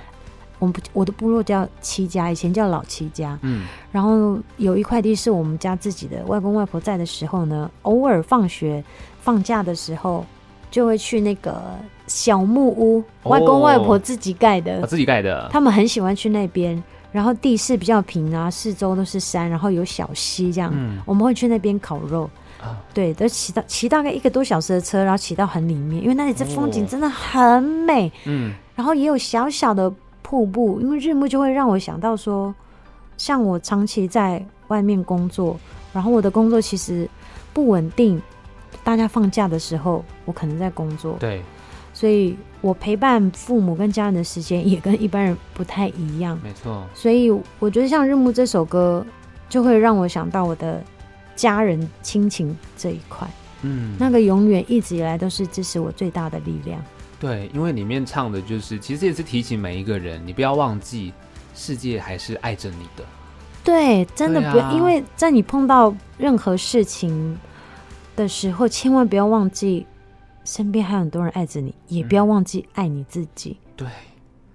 [0.60, 8.84] 我们我的部落叫七家，以前叫老七家，嗯，然后有一块地是我们家自己的，外公外婆在的时候呢，偶尔放学
[9.20, 10.24] 放假的时候。
[10.70, 11.60] 就会去那个
[12.06, 15.48] 小木屋，外公外婆自己盖的，哦，自己盖的。
[15.50, 16.80] 他们很喜欢去那边，
[17.10, 20.70] 然后地势比较平啊，四周都是山，然后有小溪这样。
[20.74, 22.30] 嗯，我们会去那边烤肉，
[22.62, 28.10] 啊，对，都骑到骑大概一个多小时的车，然后骑到很里面，因为那里这风景真的很美。
[28.26, 32.54] 嗯，然后也有小小的瀑布，因为日暮就会让我想到说，
[33.16, 35.58] 像我长期在外面工作，
[35.92, 37.08] 然后我的工作其实
[37.52, 38.22] 不稳定。
[38.82, 41.42] 大家放假的时候，我可能在工作，对，
[41.92, 46.86] 所以我陪伴父母跟家人的时间也跟一般人不太一样，没错。
[46.94, 49.04] 所以我觉得像《日暮》这首歌，
[49.48, 50.82] 就会让我想到我的
[51.36, 53.28] 家人亲情这一块，
[53.62, 56.82] 嗯，那个永远一直以来都是支持我最大的力量。
[57.18, 61.12] 对，因为里面唱的就是，其实也是提醒每一个人，你不要忘记，
[61.54, 63.04] 世界还是爱着你的。
[63.62, 67.38] 对，真的不要，啊、因为在你碰到任何事情。
[68.20, 69.86] 的时候，千万不要忘记，
[70.44, 73.56] 身边还有很多人爱着你，也不要忘记爱你自己。
[73.62, 73.88] 嗯、对，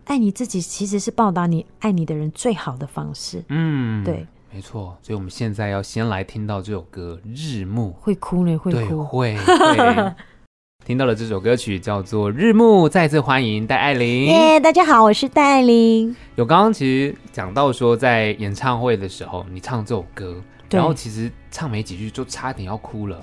[0.05, 3.43] 爱你自己其实是报答你爱你的人最好的方式。
[3.49, 4.23] 嗯，对，
[4.53, 4.95] 没错。
[5.01, 9.35] 所以我们现在要先来听到这首歌《日暮》，会哭呢，会哭，会。
[9.35, 10.13] 会
[10.85, 14.25] 听到了这首歌曲叫做《日暮》，再次欢迎戴爱玲。
[14.25, 16.15] 耶，大家好，我是戴爱玲。
[16.35, 23.19] 有刚刚其实讲到说，在演唱会的时候，你唱这首歌，然后其实唱没几句就差点要哭了。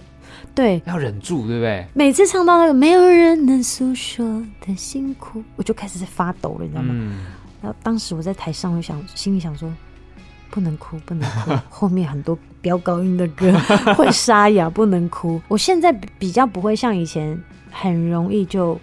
[0.54, 1.86] 对，要忍住，对不对？
[1.94, 6.88] 每次唱到那个没有人能诉说的辛苦，我就开始在发抖了，你知道吗？
[6.92, 7.24] 嗯、
[7.62, 9.72] 然后当时我在台上，我想心里想说，
[10.50, 13.52] 不能哭，不能哭， 后面很多飙高音的歌
[13.96, 15.40] 会沙哑，不能哭。
[15.48, 18.78] 我现在比较不会像以前很容易就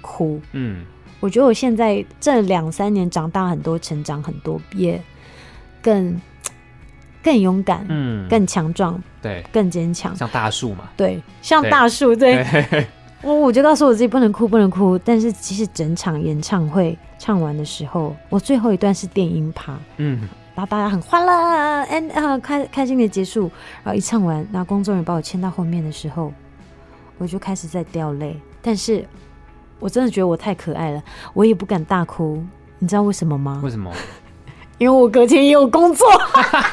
[0.00, 0.40] 哭。
[0.52, 0.82] 嗯，
[1.20, 4.98] 我觉得我现在这两三年长大很多，成长很多，也
[5.82, 6.18] 更
[7.22, 12.44] 更勇敢，嗯，更强壮，对，更坚强，像大树嘛，对，像大树，对。
[12.70, 12.86] 对
[13.22, 14.96] 我我就告诉我自己不能哭，不能哭。
[14.96, 23.50] 但是其实整场演唱会唱完的时候，我最后一段是电音趴，嗯，大家很欢乐，and 啊开开心的结束。
[23.84, 26.32] 然后一唱完，然后工作人员把我牵到后面的时候，
[27.18, 28.34] 我就开始在掉泪。
[28.62, 29.04] 但是
[29.78, 31.02] 我真的觉得我太可爱了，
[31.34, 32.42] 我也不敢大哭。
[32.78, 33.60] 你知道为什么吗？
[33.62, 33.92] 为什么？
[34.80, 36.06] 因为我隔天也有工作，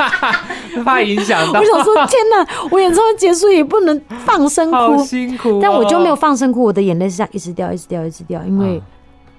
[0.86, 1.60] 怕影响到。
[1.60, 2.68] 我想说，天哪！
[2.72, 5.60] 我演唱会结束也不能放声哭，辛苦哦。
[5.62, 8.42] 但我就没有放声哭，我的眼泪是这样一直掉，一直掉，一直掉。
[8.46, 8.82] 因为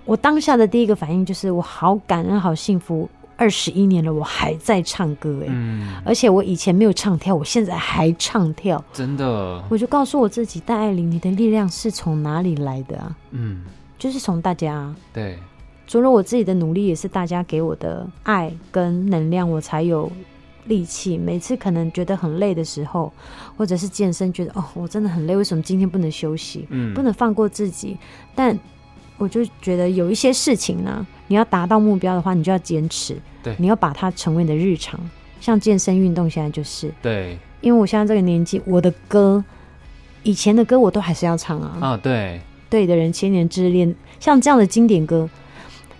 [0.04, 3.08] 我当下的第一个反应就是，我好感恩，好幸福。
[3.38, 9.62] 二十一年了，我还在唱歌哎，嗯，而且我以前没有唱跳，我现在还唱跳，真的。
[9.70, 13.16] 我就告诉我自己，戴爱玲，你的力量是从哪里来的啊？
[13.30, 13.62] 嗯，
[13.98, 14.94] 就是从大家。
[15.12, 15.38] 对。
[15.88, 20.12] 除了我自己的努力，也是大家给我的爱跟能量，我才有
[20.66, 21.16] 力气。
[21.16, 23.10] 每次可能觉得很累的时候，
[23.56, 26.66] 或者是健身，觉得哦，我真的很累，为什么今天不能休息？
[26.68, 27.96] 嗯，不能放过自己。
[28.34, 28.56] 但
[29.16, 33.16] 我就觉得有一些事情呢，你要达到目标的话，你就要坚持。
[33.42, 35.00] 对，你要把它成为你的日常。
[35.40, 39.42] 像健身运动，现在就是对，因为我现在这个年纪，我的歌，
[40.22, 41.78] 以前的歌我都还是要唱啊。
[41.80, 45.26] 啊，对，对的人，千年之恋，像这样的经典歌。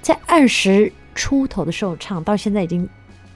[0.09, 2.89] 在二十出头的时候唱，到现在已经，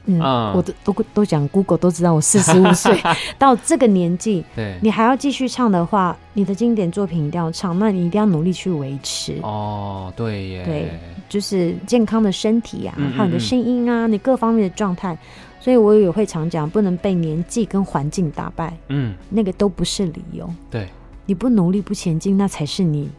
[0.07, 2.99] 嗯，嗯我都都都讲 Google 都知道我四十五岁，
[3.39, 9.39] 到这个年纪，对，你还要继续唱的话，你的经典作品一定要唱，那你一定要努力去维持。
[9.43, 10.91] 哦，对耶，对，
[11.29, 15.15] 就是健康的身体啊，还有你的声音啊，你各方面的状态，
[15.61, 20.49] 所以我也会常讲，不能被年纪跟环境打败，嗯，那个都不是理由。
[20.71, 20.89] 对，
[21.27, 23.11] 你不努力不前进，那才是你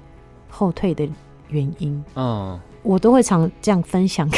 [0.50, 1.08] 后退的
[1.50, 2.04] 原因。
[2.16, 2.60] 嗯。
[2.84, 4.38] 我都会常这样分享给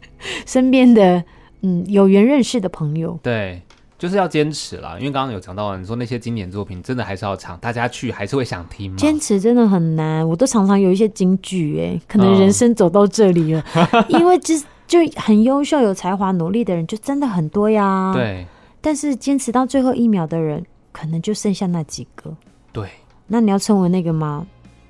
[0.46, 1.22] 身边的
[1.62, 3.18] 嗯有缘认识的朋友。
[3.22, 3.60] 对，
[3.98, 4.96] 就是要坚持啦。
[4.98, 8.96] 因为刚刚有讲到，你说那些经典作品，真的还是要唱，大家去还是会想听吗？
[8.98, 10.26] 坚持真的很难。
[10.28, 14.54] 我都常常有一些金句，哎，可能人生走到这里了，嗯、 因为就
[14.86, 18.12] 就很优秀、有才华、努力的人就真的很多呀。
[18.14, 18.46] 对，
[18.80, 22.34] 但是坚持到最后一秒的人，可能就剩下那几个。
[22.72, 22.88] 对，
[23.26, 24.46] 那你要成为那个吗？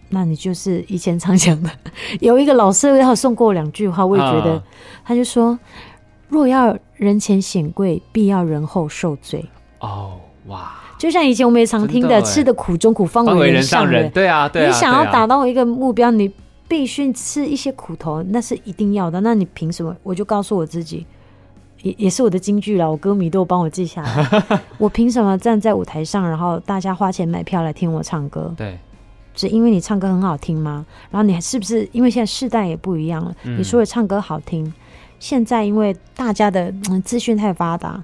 [0.08, 1.70] 那你就是以前常讲的，
[2.20, 4.62] 有一个老师他送过我两句话，我也觉得，
[5.04, 5.58] 他就说
[6.28, 9.44] ：“若要人前显贵，必要人后受罪。”
[9.80, 10.14] 哦，
[10.46, 10.72] 哇！
[10.98, 14.08] 就像以前我们也常听的“吃的苦中苦，方为人上人”。
[14.12, 14.68] 对啊，对啊。
[14.68, 16.32] 你想要达到一个目标，你
[16.66, 19.20] 必须吃一些苦头，那是一定要的。
[19.20, 19.94] 那你凭什么？
[20.02, 21.06] 我就告诉我自己，
[21.82, 22.90] 也也是我的金句了。
[22.90, 24.42] 我歌迷都帮我记下来。
[24.78, 28.54] 我凭什么站在舞台上，然后大家花钱买票来听我唱歌？
[28.56, 28.78] 对。
[29.36, 30.84] 是因为你唱歌很好听吗？
[31.10, 33.36] 然后你是不是因为现在世代也不一样了？
[33.44, 34.72] 嗯、你说的唱歌好听，
[35.20, 36.72] 现在因为大家的
[37.04, 38.02] 资讯太发达，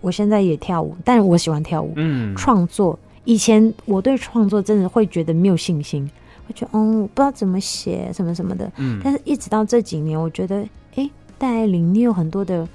[0.00, 1.92] 我现在也跳舞，但是我喜欢跳舞。
[1.96, 6.10] 嗯，创作以前我对创作真的会觉得没有信心，
[6.48, 8.70] 会觉得嗯，我不知道怎么写什么什么的。
[8.78, 12.66] 嗯，但是一直到这几年，我觉得哎，戴爱玲，你有很多的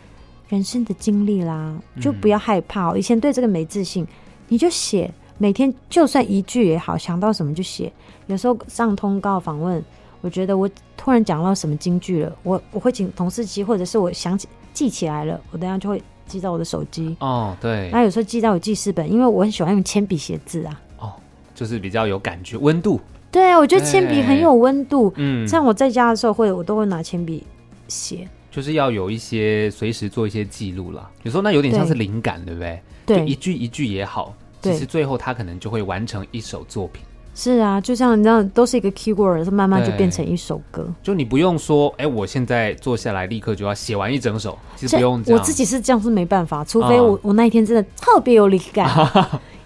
[0.49, 2.95] 人生的经历啦，就不要害怕。
[2.95, 4.05] 以前对这个没自信，
[4.49, 5.11] 你就写。
[5.37, 7.91] 每天就算一句也好，想到什么就写。
[8.27, 9.83] 有时候上通告访问，
[10.21, 17.15] 我觉得我突然讲到什么金句了，我我会请同事记，或者是我想起记起来了，我等下就会记到我的手机。
[17.19, 17.89] 哦，对。
[17.91, 20.81] 那有时候记到我记事本，因为我很喜欢用铅笔写字啊。
[20.99, 21.13] 哦，
[21.55, 22.99] 就是比较有感觉，温度。
[23.31, 25.13] 对啊，我觉得铅笔很有温度。
[25.17, 27.43] 嗯，像我在家的时候，会我都会拿铅笔
[27.87, 28.27] 写。
[28.49, 31.11] 就是要有一些随时做一些记录啦。
[31.21, 32.81] 有时候那有点像是灵感，对，对不对？
[33.05, 34.33] 对，就一句一句也好。
[34.61, 37.03] 其实最后他可能就会完成一首作品。
[37.35, 40.91] 是啊，就像你知道，都是一个 keyword，慢慢就变成一首歌。
[41.03, 45.39] 就你不用说，哎，我现在坐下来立刻就要写完一整首，其实不用这样。
[45.39, 48.89] 我自己是这样是没办法，除非我、嗯、我那一天真的特别有灵感，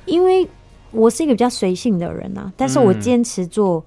[0.05, 0.45] 因为
[0.91, 2.51] 我是一个比较随性的人啊。
[2.57, 3.81] 但是我坚持做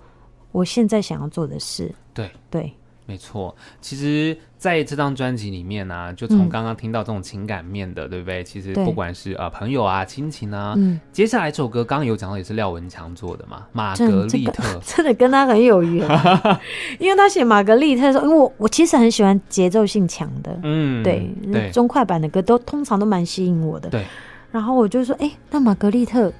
[0.50, 1.94] 我现在想要做的事。
[2.14, 2.72] 对、嗯、对。
[3.06, 8.42] 没错，其实在这张专辑里面呢、啊，就从刚刚听到这种情感面的，嗯、对不对？
[8.42, 16.08] 其实不管是呃朋友啊、亲情啊，嗯，接下来这首歌刚刚有讲到，也是廖文强做的嘛，《玛格丽特》真，真的跟他很有缘，
[16.98, 24.02] 因为他写《玛格丽特》的时候，因为我我其实很喜欢节奏性强的，嗯，对，对中快板的歌都通常都蛮吸引我的，对。
[24.50, 26.32] 然后我就说，哎，那玛格丽特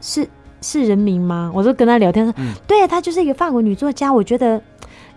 [0.00, 0.28] 是
[0.62, 1.50] 是人名吗？
[1.52, 4.62] 我就跟他聊天说，嗯、对，她就是一个法国女作家，我觉得。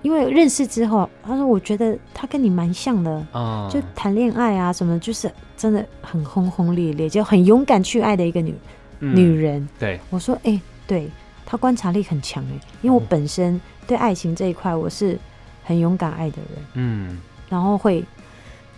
[0.01, 8.55] 因为认识之后，他说我觉得他跟你蛮像的，嗯，就谈恋爱啊什么，就是真的很轰轰烈烈，就很勇敢去爱的一个女、
[8.99, 9.67] 嗯、女人。
[9.77, 11.09] 对，我说，哎、欸，对，
[11.45, 15.19] 他观察力很强哎，因为我本身对爱情这一块我是
[15.63, 18.03] 很勇敢爱的人，嗯，然后会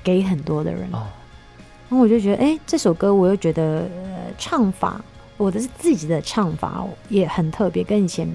[0.04, 1.08] 给很多的人，哦，
[1.90, 5.02] 然后我就觉得，哎、欸，这首歌我又觉得、呃、唱法，
[5.38, 8.28] 我的是自己的唱法也很特别，跟以前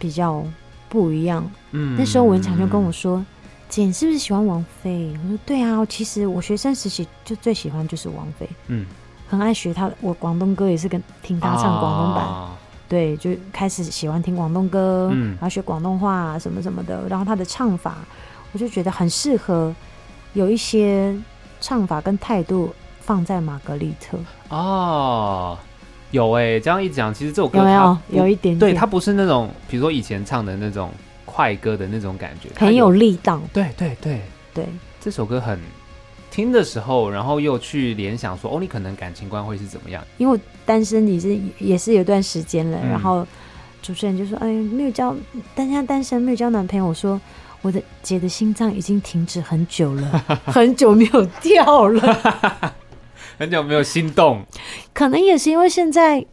[0.00, 0.44] 比较。
[0.88, 3.24] 不一样，嗯，那时候文强就跟我说
[3.68, 8.86] ：“姐，你是不是喜欢王菲？”我说：“对啊，其实我学生时期就最喜欢就是王菲，嗯，
[9.28, 9.90] 很爱学她。
[10.00, 12.56] 我广东歌也是跟听她唱广东版，啊，
[12.88, 17.06] 对，就开始喜欢听广东歌，嗯，然后学广东话什么什么的。
[17.08, 17.98] 然后她的唱法，
[18.52, 19.74] 我就觉得很适合，
[20.32, 21.14] 有一些
[21.60, 24.18] 唱法跟态度放在玛格丽特
[24.48, 25.58] 哦。”
[26.10, 30.90] 有哎、欸，这样一讲，其实这首歌有没有它有一点点，对，它不是那种，比如说以前唱的那种
[31.24, 33.40] 快歌的那种感觉，很有力道。
[33.52, 34.20] 对对对
[34.54, 34.66] 对，
[35.00, 35.60] 这首歌很
[36.30, 40.02] 听的时候，然后又去联想说，哦，你可能感情观会是怎么样？
[40.16, 43.26] 因为我单身你是也是有段时间了，嗯、然后
[43.82, 45.14] 主持人就说：“哎，没有交，
[45.54, 47.20] 单身单身没有交男朋友。”我说
[47.62, 52.74] ：“我的姐的心脏已经停止很久了， 很久没有跳了。”
[53.38, 54.42] 很久没有心动，
[54.92, 56.26] 可能也是因为现在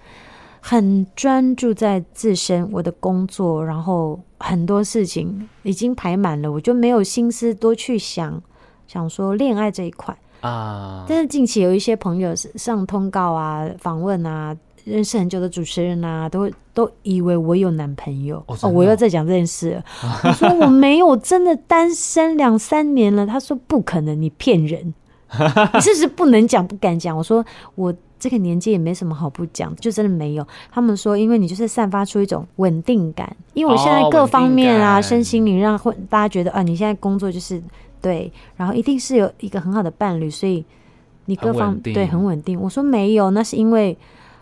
[0.60, 8.42] 很专注在自身我的工作，然后很多事情已经排满了，我就没有心思多去想
[8.88, 11.06] 想说恋爱这一块啊。
[11.08, 18.70] 但是近期有一些朋友上通告啊、访问啊、认识很久的主持人啊，都都以为我有男朋友哦，哦。
[18.70, 19.84] 我又在讲这件事了，
[20.26, 23.28] 我说我没有，真的单身两三年了。
[23.28, 24.96] 他说不可能，你骗人。
[25.74, 27.16] 你是不是不能讲，不敢讲？
[27.16, 27.44] 我说
[27.76, 30.48] 我这个年纪也没什么好不讲，就真的没有。
[30.72, 37.62] 他们说，因为你就是散发出一种稳定感，因为我现在各方面啊，身心灵让会大家觉得啊，你现在工作就是
[38.02, 40.64] 对，然后一定是有一个很好的伴侣，所以
[41.26, 42.60] 你各方对很稳定。
[42.60, 43.96] 我说没有，那是因为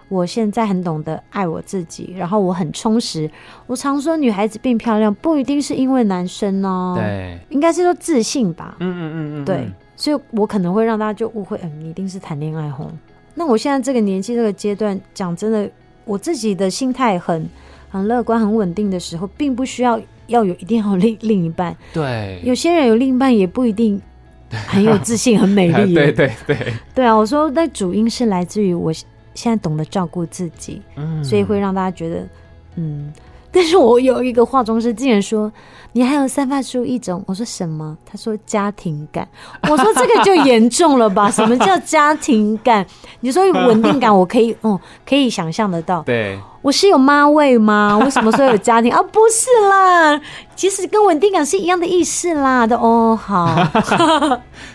[0.09, 3.29] 我现在很懂得爱我自己，然后我很充实。
[3.65, 8.77] 我常说，女孩子变漂亮不一定是因为男生哦，对，应该是说自信吧。
[8.79, 9.69] 嗯嗯嗯嗯，对。
[9.95, 12.91] 所以我可能会让大家就误会，嗯，你一定是谈恋爱红。
[13.35, 15.69] 那我现在这个年纪这个阶段，讲真的，
[16.05, 17.47] 我自己的心态很
[17.89, 21.75] 很乐观、很稳定的时候，并不需要要有一定要有另另一半。
[21.93, 24.01] 对，有些人有另一半也不一定
[24.49, 25.93] 很有自信、很美丽。
[25.95, 32.27] 对对对，对啊，我说那主因是来自于我现在懂得照顾自己，嗯，所以会让大家觉得，
[32.75, 33.11] 嗯。
[33.53, 35.51] 但是我有一个化妆师竟然说，
[35.91, 37.95] 你还有散发出一种，我说什么？
[38.03, 39.27] 他说家庭感，
[39.69, 41.29] 我说这个就严重了吧？
[41.31, 42.83] 什么叫家庭感？
[43.19, 46.01] 你说稳定感，我可以，哦， 可以想象得到。
[46.01, 47.99] 对，我是有妈味吗？
[48.03, 48.99] 我什么时候有家庭啊？
[49.13, 50.19] 不是啦，
[50.55, 52.65] 其实跟稳定感是一样的意思啦。
[52.65, 53.69] 的哦，好，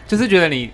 [0.07, 0.71] 就是觉得你。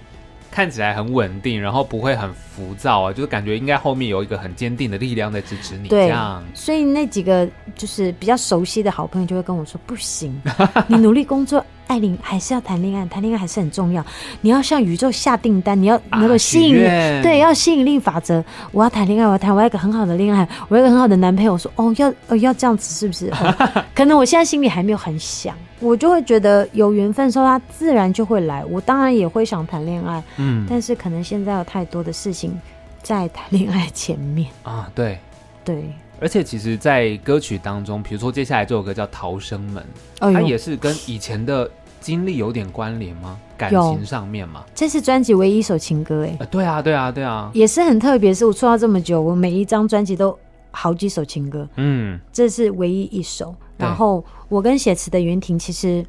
[0.55, 5.89] 看起来很稳定，然后不会很浮躁啊，就是感觉应该后面有一个很坚定的力量在支持你。
[5.89, 7.45] 对，这样，所以那几个
[7.75, 10.41] 就是比较熟悉的好朋友就会跟我说：“不行，
[10.87, 14.07] 你努力工作，艾琳还是要谈恋爱，谈恋爱还是很重要。
[14.43, 16.77] 你要向宇宙下订单，你要能够吸引
[17.21, 18.45] 对，要吸引力法则。
[18.71, 21.55] 我要谈恋爱，我要谈，我要一个很好的恋爱，我要一个很好的男朋友。
[21.55, 23.83] 我说哦，要哦要这样子是不是、哦？
[23.93, 28.65] 可能我现在心里还没有很想。”我就会觉得有缘分的时候，他自然就会来。
[28.65, 32.59] 我当然也会想谈恋爱，嗯，但是可能现在有太多的事情
[33.03, 34.91] 在谈恋爱前面 啊。
[34.95, 35.19] 对，
[35.65, 35.85] 对。
[36.21, 39.85] 而且其实，在歌曲当中，比如说接下来这首歌叫《逃生门》，
[40.27, 41.69] 哦，它也是跟以前的
[42.01, 43.37] 经历有点关联吗？
[43.59, 44.65] 感情上面吗？
[44.75, 48.33] 这是专辑唯一一首情歌，哎、呃，对啊，对啊，对啊，也是很特别。
[48.33, 50.39] 是我出道这么久，我每一张专辑都
[50.71, 53.55] 好几首情歌，嗯，这是唯一一首。
[53.77, 56.05] 然后我跟写词的袁婷，其实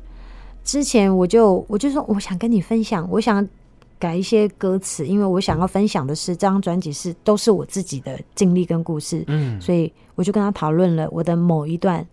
[0.63, 3.47] 之前我就我就说，我想跟你分享，我想
[3.97, 12.05] 改一些歌词，因为我想要分享的是这张专辑是都是我自己的经历跟故事，嗯，所以我就跟他讨论了我的某一段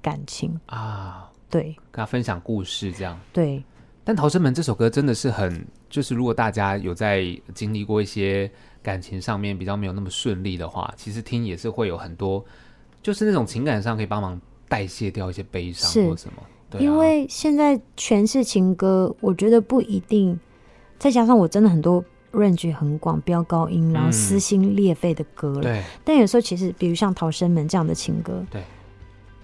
[0.00, 0.58] 感情。
[0.66, 3.62] 啊，对，跟他分享故事这样，对。
[4.04, 7.24] 但《逃生门》这首歌真的是很，就是如果大家有在
[7.54, 8.50] 经历过一些
[8.82, 12.44] 感情上面比较没有那么顺利的话，其实听也是会有很多，
[13.00, 14.40] 就是那种情感上可以帮忙。
[14.72, 20.40] 代谢掉一些悲伤或什么，对啊，因为现在全是情歌，我觉得不一定。
[20.98, 22.02] 再加上我真的很多
[22.32, 25.60] range 很广，飙高音，然后撕心裂肺的歌了。
[25.60, 28.62] 对、嗯，但有时候其实，比如像《逃生门》这样的情歌，对，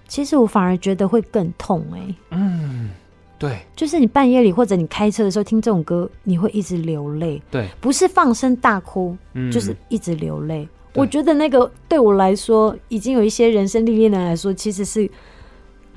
[0.07, 2.15] 其实我反而觉得会更痛哎、欸。
[2.31, 2.89] 嗯，
[3.37, 7.39] 对，就是你半夜里或者你开车的时候听这种歌，你会一直流泪。
[7.51, 10.67] 对，不是放声大哭，嗯、就是一直流泪。
[10.95, 15.09] 我觉得那个对我来说，已经有一些人生历练的来说，其实是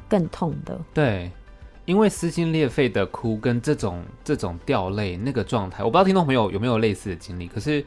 [0.09, 0.79] 更痛的。
[0.93, 1.31] 对，
[1.85, 7.49] 因为撕心裂肺的哭跟这种这种掉泪那个状态，我不知道听众朋友有没有类似的经历。
[7.49, 7.85] 可是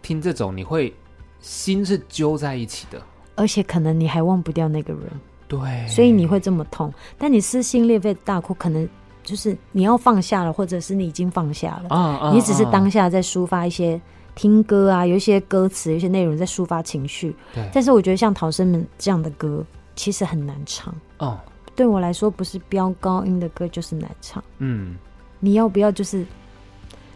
[0.00, 0.92] 听这种，你会
[1.40, 3.00] 心是揪在一起的，
[3.34, 5.02] 而且可能你还忘不掉那个人。
[5.46, 6.92] 对，所以你会这么痛。
[7.18, 8.88] 但你撕心裂肺大哭，可能
[9.22, 11.94] 就是你要放下了，或者是你已经放下了。
[11.94, 14.00] 啊啊、你只是当下在抒发一些
[14.34, 17.34] 听歌啊，有一些歌词，有一些内容在抒发情绪。
[17.54, 17.68] 对。
[17.72, 19.64] 但是我觉得像逃生门这样的歌，
[19.94, 20.94] 其实很难唱。
[21.18, 21.38] 哦。
[21.74, 24.44] 对我来说，不是飙高音的歌就是难唱。
[24.58, 24.94] 嗯，
[25.40, 26.22] 你要不要就是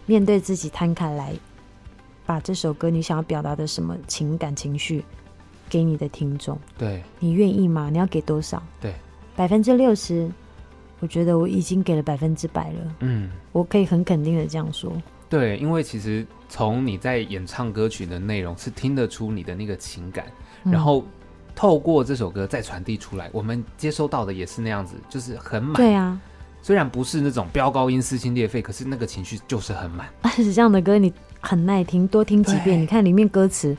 [0.06, 1.34] 面对自己摊开来，
[2.24, 5.04] 把这首歌你想要表达的什么情感情绪
[5.68, 6.58] 给你的听众？
[6.78, 7.90] 对，你愿意吗？
[7.92, 8.62] 你要给多少？
[8.80, 8.94] 对，
[9.36, 10.26] 百分之六十，
[11.00, 12.96] 我觉得我已经给了百分之百了。
[13.00, 14.90] 嗯，我可以很肯定的这样说。
[15.28, 20.26] 对，因为其实从你在演唱歌曲的内容是听得出你的那个情感，
[20.64, 21.04] 嗯、然后。
[21.58, 25.72] 透过这首歌再传递出来，我们接收到的也是那样子，就是很满。
[25.72, 26.20] 对啊，
[26.60, 30.06] 虽然不是那种飙高音撕心裂肺，可是那个情绪就是很满。
[30.20, 31.10] 而且这样的歌你
[31.40, 32.78] 很耐听，多听几遍。
[32.78, 33.74] 你看里面歌词，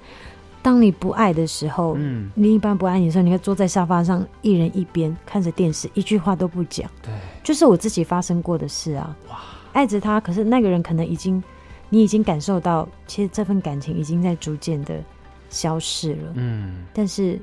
[0.64, 6.90] 当你不爱的时候，嗯，你一般不爱你的时候，你会坐在沙发上，一人一边看着电视，一句话都不讲。
[7.04, 9.16] 对，就是我自己发生过的事啊。
[9.30, 9.38] 哇，
[9.78, 11.42] 爱着他，可是那个人可能已经，
[11.90, 14.96] 你已经感受到，其实这份感情已经在逐渐的
[15.50, 16.34] 消逝了。
[16.34, 17.40] 嗯，但是。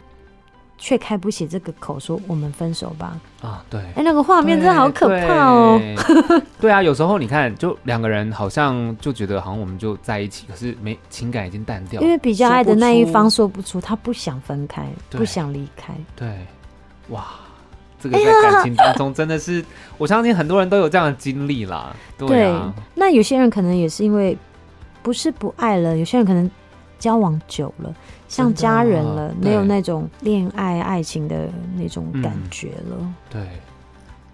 [0.76, 3.18] 却开不起这个口，说我们分手吧。
[3.40, 5.78] 啊，对，哎，那个画面真的好可怕哦。
[5.78, 12.02] 对， 对啊，有时候你看，就两个人好像就觉得好像我们就在一起，可是没情感已经淡掉。
[12.02, 15.94] 因为比较爱的那一方说不出，他不想分开，不想离开。
[16.16, 16.44] 对，
[17.10, 17.24] 哇，
[18.10, 19.64] 这个在感情当中真的是，哎、
[19.98, 21.94] 我相信很多人都有这样的经历啦。
[22.18, 24.36] 对啊，对，那有些人可能也是因为
[25.02, 26.50] 不是不爱了，有些人可能
[26.98, 27.94] 交往久了。
[28.26, 32.96] 像家人了，没有那种恋爱爱情的那种感觉了。
[32.98, 33.14] 嗯。
[33.30, 33.42] 对，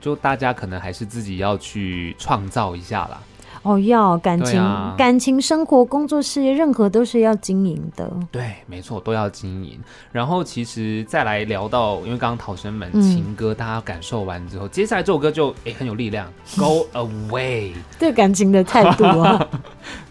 [0.00, 3.20] 就大家可能还是自己要去创造一下啦。
[3.62, 8.10] 哦，要感情、啊、感情生活、工作事业，任何都是要经营的。
[8.32, 9.78] 对，没错，都要经营。
[10.12, 17.72] 然后，其实再来聊到，因为刚刚逃生门情歌，嗯、大家感受完之后，接下来这首歌就哎很有力量， Go Away。
[17.98, 19.46] 对感情的态度啊，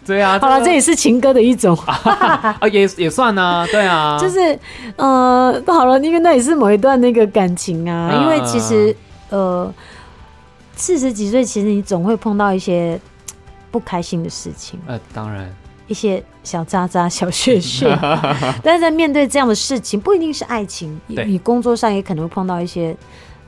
[0.06, 0.38] 对啊。
[0.38, 4.16] 好了，这也是情歌的一种啊，也也算啊，对啊。
[4.16, 4.56] 就是
[4.94, 8.94] 呃，好了，因为那也是某一段那个感情啊，因为其实
[9.30, 9.74] 呃，
[10.76, 13.00] 四十几岁，其实你总会碰到一些。
[13.70, 15.48] 不开心的事情，呃，当然
[15.86, 17.86] 一些小渣渣、小屑屑，
[18.62, 22.96] 但是在面对这样的事情，不一定是爱情，你你工作上也可能会碰到一些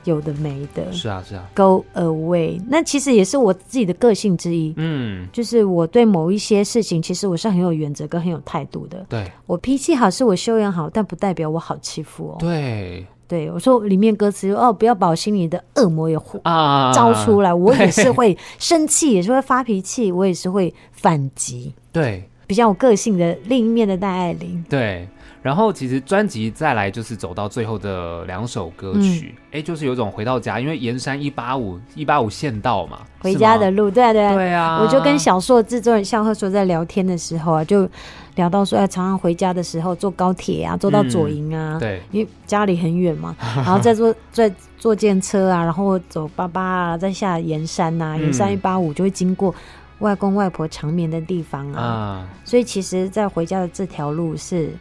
[0.03, 0.91] 有的没的。
[0.91, 2.61] 是啊，是啊，Go away。
[2.67, 9.05] 那其实也是我自己的个性之一，嗯，就是我对某一些事情，其实我是很有原则跟很有态度的。
[9.07, 12.35] 对，我脾气好，是我修养好，但不代表我好欺负哦。
[12.39, 13.05] 对。
[13.33, 21.73] 对，我说里面歌词哦，不要把我心里的恶魔也啊招出来， 我也是会生气，也是会发脾气，我也是会反击。
[21.91, 24.63] 对，比较有个性的另一面的戴爱玲。
[24.69, 25.07] 对，
[25.43, 34.25] 然后其实专辑再来就是走到最后的两首歌曲，哎、嗯，就是有种回到家，因为盐山一八五一八五县道嘛，回家的路，对啊对。
[34.25, 37.87] 啊，对啊，我就跟小硕制作人向贺说，在聊天的时候啊，就。
[38.35, 49.53] 聊到说，要常常回家的时候坐高铁啊，坐到左营啊，嗯，对，因为家里很远嘛， 然后再坐再坐电车啊，然后走八八啊，再下盐山呐，盐山一八五就会经过
[49.99, 54.71] 外公外婆长眠的地方啊，嗯，所以其实，在回家的这条路是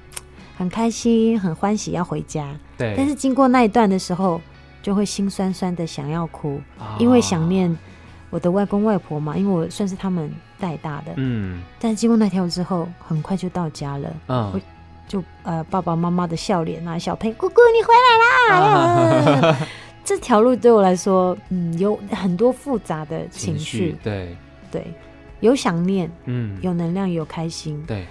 [0.63, 4.41] 很开心、很欢喜要回家，对，但是经过那一段的时候，
[4.81, 7.77] 就会心酸酸的想要哭，哦，因为想念
[8.31, 10.33] 我的外公外婆嘛，因为我算是他们。
[10.63, 14.63] 带大的，嗯，但是经过那条之后，很快就到家了，嗯，
[15.09, 19.69] 就呃爸爸妈妈的笑脸啊，小朋友姑姑你回来啦，啊、
[20.07, 24.37] 这条路对我来说，嗯，有很多复杂的情绪，对。
[24.71, 24.87] 对，
[25.41, 28.07] 有想念，嗯，有能量，有开心，对，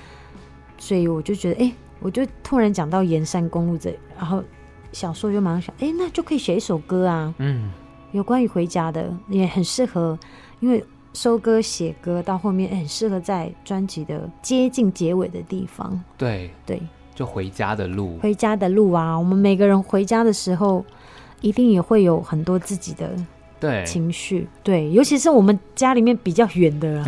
[0.77, 4.43] 所以我就觉得，哎、欸，我就突然讲到盐山公路这，然后
[4.91, 7.71] 小时候就马上想，哎、欸，那就可以写一首歌啊，嗯，
[8.11, 10.19] 有关于回家的，也很适合，
[10.59, 10.83] 因为。
[11.13, 16.01] 收歌写歌到后面，欸、很适合在专辑的接近结尾的地方。
[16.17, 16.81] 对对，
[17.13, 19.19] 就回家的路，回家的路啊！
[19.19, 20.85] 我们每个人回家的时候，
[21.41, 23.13] 一定也会有很多自己的
[23.61, 24.45] 对情绪。
[24.63, 27.01] 对，尤其是我们家里面比较远的。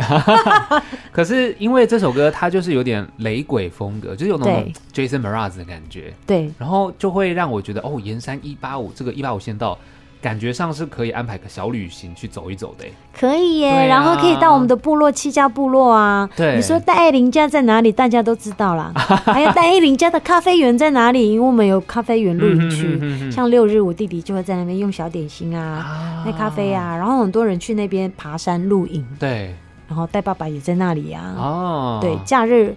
[1.12, 6.14] 可是因为这首歌，它就是有点雷鬼风格，就是有那种 Jason Mraz 的感觉。
[6.24, 9.76] 对，然后就会让我觉得，哦，盐山一八五这个一八五县道。
[10.24, 12.86] 感觉上是可以安排个小旅行去走一走的。
[13.12, 16.26] 可以耶，啊、然后可以到我们的部落七家部落啊。
[16.34, 17.92] 对，你说戴爱玲家在哪里？
[17.92, 18.90] 大家都知道啦。
[19.26, 21.32] 还有戴爱玲家的咖啡园在哪里？
[21.32, 29.06] 因为我们有咖啡园露营区，像六日我弟弟就会在那边用小点心啊，卖、啊、咖啡啊，然后很多人去那边爬山露营。
[29.20, 29.54] 对，
[29.86, 31.34] 然后戴爸爸也在那里啊。
[31.36, 32.74] 哦，对，假日。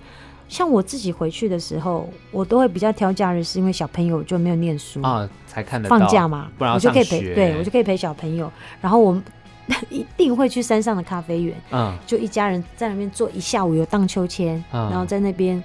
[0.48, 8.52] 像我自己回去的时候，我都会比较挑假日，是因为小朋友就没有念书啊，才看得到放假嘛，不然我就可以陪，对我就可以陪小朋友。
[8.82, 9.24] 然后我们
[9.90, 15.64] 一定会去山上的咖啡园，嗯，就一家人在那边坐一下午，有荡秋千，嗯、然后在那边。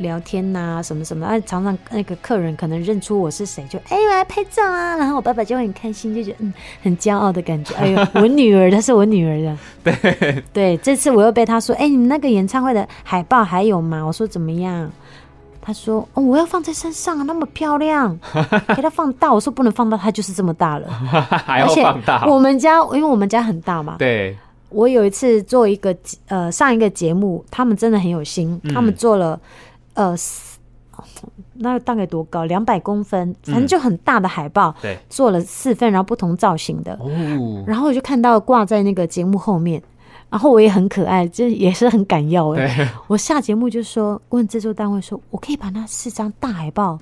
[0.00, 7.74] 聊天呐、啊，什么什么，啊，常常那个客人可能认出我是谁，就哎，我来拍照啊，然后我爸爸就会很开心，就觉得嗯，很骄傲的感觉。
[7.80, 9.56] 哎呦，我女儿，她是我女儿的。
[10.02, 14.02] 对对，这次我又被他说，哎，你们那个演唱会的海报还有吗？
[14.02, 14.90] 我说怎么样？
[15.62, 18.18] 他说哦，我要放在身上，那么漂亮，
[18.74, 19.32] 给他放大。
[19.32, 22.26] 我说不能放大，它就是这么大了，还要放大。
[22.26, 24.36] 我们家因为我们家很大嘛，对。
[24.70, 25.92] 我有一次做一个
[26.28, 29.38] 呃上一个节目，他们真的很有心，嗯、他们做了。
[29.94, 30.14] 呃，
[31.54, 32.44] 那大概多高？
[32.44, 34.74] 两百公分，反正就很大的海报。
[34.80, 36.92] 对，做了四份，然后不同造型的。
[37.00, 39.82] 哦，然后我就看到挂在那个节目后面，
[40.28, 42.74] 然后我也很可爱，就也是很敢要哎。
[42.76, 46.98] 对，我下节目就说问制作单位说，我可以把那四张大海报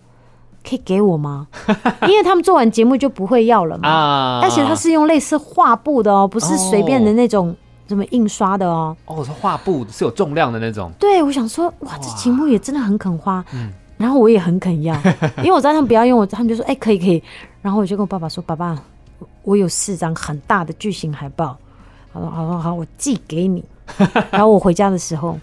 [0.68, 1.46] 可以给我吗？
[2.02, 3.88] 因为他们做完节目就不会要了嘛。
[3.90, 7.54] 啊，而且它是用类似画布的哦，不是随便的那种。
[7.88, 8.94] 怎么印刷的哦？
[9.06, 10.92] 哦，是画布，是有重量的那种。
[10.98, 13.42] 对，我想说，哇，这节目也真的很肯花。
[13.54, 14.94] 嗯，然后我也很肯要，
[15.38, 17.20] 因为我知道他们不要用，我他们就说，哎、欸，可以可以。
[17.62, 18.78] 然后我就跟我爸爸说，爸爸，
[19.42, 21.56] 我有四张很大的巨型海报。
[22.12, 23.64] 好了好了好，我寄给你。
[24.30, 25.38] 然后我回家的时候，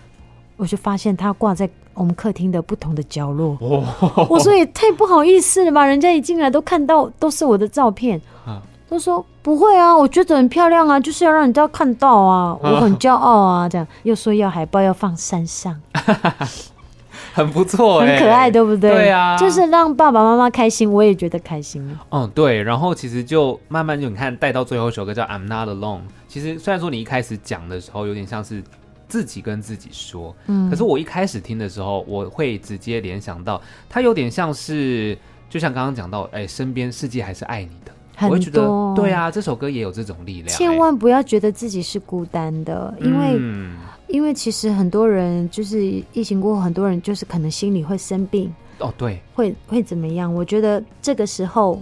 [0.56, 3.58] 我就发现它挂在我们客厅的不同的角落。
[3.60, 8.22] 哦，我说也太不好意思了吧，人家一进来都看到都是我的照片。
[8.46, 15.76] 啊他说不会啊，我觉得很漂亮啊，就是要让人家看到啊，我很骄傲啊，这样又说要海报要放山上，
[17.34, 18.92] 很不错，很可爱，对不对？
[18.92, 21.98] 对啊，就是让爸爸妈妈开心，我也觉得开心。
[22.12, 22.62] 嗯，对。
[22.62, 28.64] 然后其实就慢慢就你看带到最后一首歌叫《I'm Not Alone》，其实虽然说你一开始讲的时候有点像是
[29.08, 35.18] 自己跟自己说，嗯，可是我一开始听的时候，我会直接联想到它有点像是，
[35.50, 37.92] 就像刚刚讲到，哎，身边世界还是爱你的。
[38.16, 40.48] 很多，我觉得对啊，这首歌也有这种力量。
[40.48, 50.34] 千万不要觉得自己是孤单的，因为、嗯、因为其实很多人就是疫情过后，很多人就是可能心里会生病哦，对，会会怎么样？
[50.34, 51.82] 我觉得这个时候，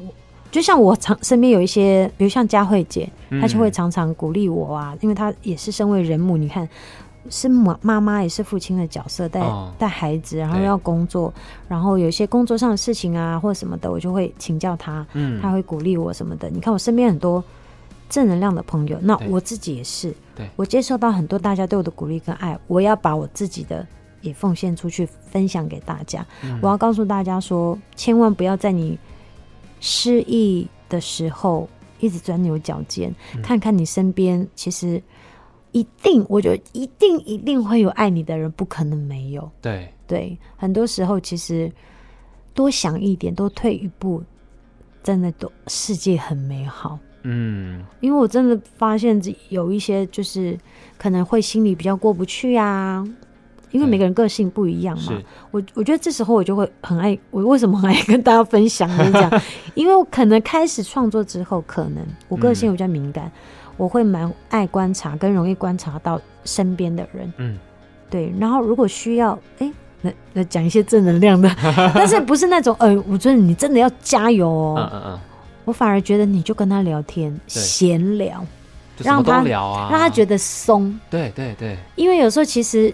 [0.52, 3.10] 就像我常身边有一些，比如像佳慧姐，
[3.42, 6.68] 她就会常常鼓励我啊，嗯、因为她也是身为人母，你看。
[7.30, 9.42] 是妈妈妈也是父亲的角色，带
[9.78, 11.34] 带孩子，然后要工作，
[11.68, 16.50] 然后有一些工作上的事情啊，或什么的，我就会请教他，嗯，他会鼓励我什么的。
[16.50, 17.44] 你看我身边很多
[18.10, 23.88] 正能量的朋友，那我自己也是，对，我接受到很多大家对我的鼓励跟爱，我要把我自己的
[24.22, 26.26] 也奉献出去，分享给大家。
[26.62, 29.00] 我要告诉大家说，千万不要在你
[29.80, 31.70] 失意的时候
[32.00, 35.02] 一直钻牛角尖，看看你身边其实。
[35.74, 39.52] 一定，我觉得一定一定会有爱你的人，不可能没有。
[39.62, 41.70] 对对，很多时候其实
[42.54, 44.24] 多想一点，多退一步，
[45.04, 46.98] 真的都世界很美好。
[47.24, 49.20] 嗯，因为我真的发现
[49.50, 50.58] 有一些就是
[50.98, 53.04] 可能会心里比较过不去啊，
[53.72, 55.14] 因为每个人个性不一样嘛。
[55.50, 59.42] 我我觉得这时候我就会很爱，我为什么很爱跟大家分享跟你讲？
[59.74, 63.26] 因为我可能开始创作之后，可能我个性比较敏感。
[63.26, 63.32] 嗯
[63.78, 67.58] 我会蛮爱观察，跟容易观察到身边的人，嗯，
[68.10, 68.34] 对。
[68.40, 69.72] 然后如果需要，哎，
[70.02, 71.50] 那那讲一些正能量的，
[71.96, 74.76] 但是不是那种，呃，我觉得你真的要加油哦。
[74.78, 75.20] 嗯嗯嗯。
[75.66, 78.46] 我反而觉得你就跟他聊天，闲聊，
[78.98, 81.00] 让他聊啊，让他觉得松。
[81.10, 81.78] 对对对。
[81.96, 82.94] 因为有时候其实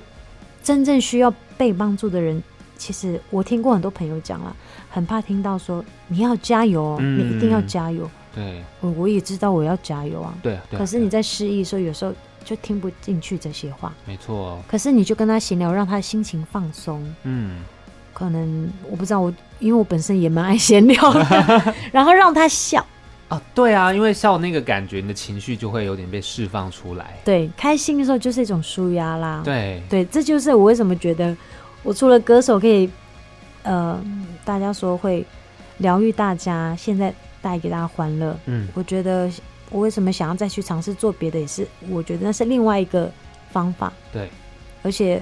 [0.62, 2.42] 真正需要被帮助的人，
[2.78, 4.56] 其实我听过很多朋友讲了，
[4.90, 8.08] 很怕听到说你要加油，你一定要加油。
[8.34, 10.34] 对，我我也知道我要加油啊。
[10.42, 12.14] 对，可是你在失意的时候，有时候
[12.44, 13.94] 就听不进去这些话。
[14.06, 14.62] 没错。
[14.68, 17.04] 可是你就跟他闲聊，让他的心情放松。
[17.24, 17.64] 嗯。
[18.12, 22.86] 可能我不知道，我因为我本身也蛮爱闲聊的， 然后让他笑。
[23.30, 27.18] 啊，对啊，因为笑那个感觉，你的情绪就会有点被释放出来。
[27.24, 29.42] 对，开心的时候就是一种舒压啦。
[29.46, 31.38] 对对，这就是我为什么觉得
[31.84, 32.90] 我除了歌手可以，
[33.64, 34.04] 呃，
[34.44, 35.26] 大家说会
[35.78, 37.14] 疗愈大家，现在。
[37.42, 39.30] 带给大家欢乐，嗯，我觉得
[39.70, 43.12] 我为什么想要再去尝试做别的，也是我觉得那是另外一个
[43.52, 44.30] 方法，对，
[44.84, 45.22] 而且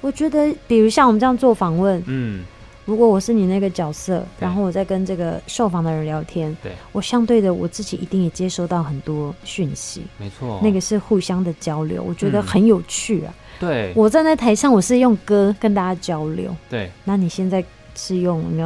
[0.00, 2.44] 我觉得，比如像我们这样做访问，嗯，
[2.84, 13.34] 如果我是你那个角色，然后我在跟这个受访的人聊天，对，我相对的我自己一定也接收到很多讯息，没错，那个是互相的交流，我觉得很有趣啊。
[13.60, 17.62] 嗯、对，我站在台上，我是用歌跟大家交流，对，那你现在
[17.94, 18.56] 是用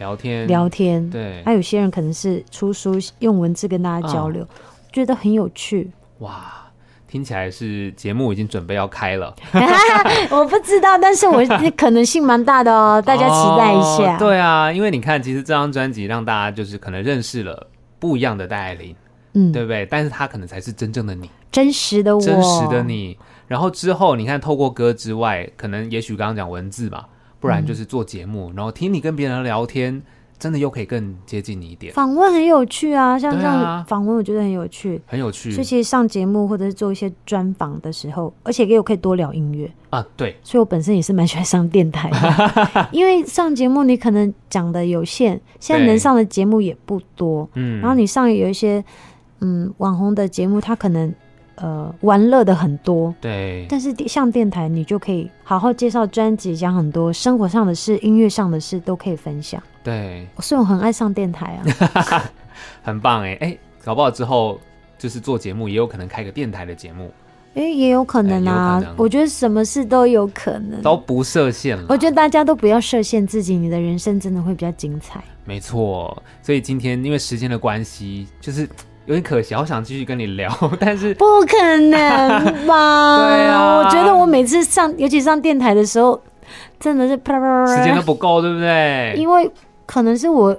[0.00, 0.46] 聊天？
[0.48, 4.48] 聊天，对，还有些人可能是出书用文字跟大家交流，嗯、
[4.90, 5.92] 觉得很有趣。
[6.18, 6.56] 哇。
[7.06, 9.34] 听起来是节目已经准备要开了，
[10.30, 11.44] 我不知道，但是我
[11.76, 14.14] 可能性蛮大的哦， 大家期待一下。
[14.14, 14.16] 哦。
[14.16, 17.66] 对啊，因为你看，其实这张专辑让大家就是可能认识了
[17.98, 18.94] 不一样的戴爱玲，
[19.34, 19.84] 嗯，对不对？
[19.86, 23.18] 但是他可能才是真正的你，真实的我，真实的你。
[23.48, 27.08] 然后之后你看，透过歌之外，可能也许刚刚讲文字吧，
[27.40, 30.00] 不然就是做节目，嗯、然后听你跟别人聊天。
[30.40, 31.92] 真的又可以更接近你一点。
[31.92, 35.50] 访问很有趣啊，像这样访问，我觉得很有趣，很有趣。
[35.50, 40.02] 所以其实上节目或者是做一些专访的时候，而且又可以多聊音乐啊。
[40.16, 47.46] 对，所以我本身也是蛮喜欢上电台的， 因为上节目你可能讲的有限，现在能上的节目也不多。
[47.52, 48.82] 嗯，然后你上有一些
[49.40, 51.14] 嗯网红的节目，他可能。
[51.62, 59.62] 呃，玩乐的很多，对，但是像电台，你就可以好好介绍专辑，讲很多生活上的事、音乐上的事都可以分享。
[59.84, 62.24] 对，所以我很爱上电台啊，
[62.82, 64.58] 很棒哎哎，搞不好之后
[64.98, 67.10] 就是做节目，也有可能开个电台的节目，
[67.54, 68.82] 哎，也有可能啊。
[68.96, 71.84] 我觉得什么事都有可能，都不设限了。
[71.90, 75.22] 我觉得大家都不要设限自己，你的人生真的会比较精彩。
[75.44, 78.66] 没错，所以今天因为时间的关系，就是。
[79.10, 80.48] 有点可惜，好想继续跟你聊，
[80.78, 81.56] 但是不可
[81.88, 83.18] 能吧？
[83.26, 86.20] 对啊，我觉得我每次上，尤其上电台的时候，
[86.78, 89.12] 真的是啪啪啪，时间都不够，对不对？
[89.16, 89.50] 因为
[89.84, 90.56] 可能是我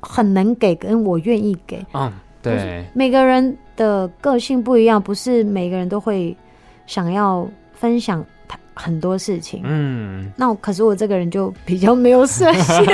[0.00, 1.84] 很能给，跟我愿意给。
[1.92, 2.82] 嗯，对。
[2.94, 6.34] 每个人的个性不一样，不是每个人都会
[6.86, 8.24] 想要分享。
[8.74, 12.84] 很多事情，嗯，那我可是我这个人就比较没有设限，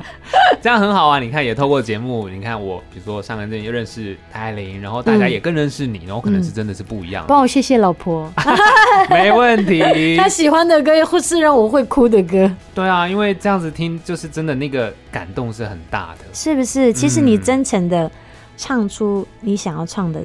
[0.60, 1.18] 这样很好啊！
[1.18, 7.24] 你看，也透过节目，你看我，比如说上个阵又认识戴爱玲，然后大家也更认识你，然后可能是真的是不一样。
[7.26, 8.30] 帮我谢谢老婆，
[9.08, 10.16] 没问题。
[10.16, 16.92] 他喜欢的歌或是让我会哭的歌，对啊，因为这样子听就是真的那个感动是很大的，是不是？
[16.92, 18.08] 其实你真诚的
[18.56, 20.22] 唱出你想要唱的，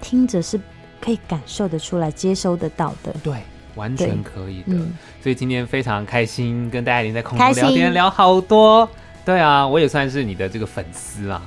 [0.00, 0.58] 听着是
[0.98, 3.34] 可以感受得出来、接收得到的，对。
[3.80, 8.86] 完全可以的，嗯、所以今天非常开心跟戴爱玲在空中聊天，聊好多。
[9.24, 11.40] 对啊，我也算是你的这个粉丝啦。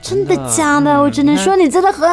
[0.00, 0.92] 真的假的？
[0.92, 2.06] 嗯、我只能说你真的很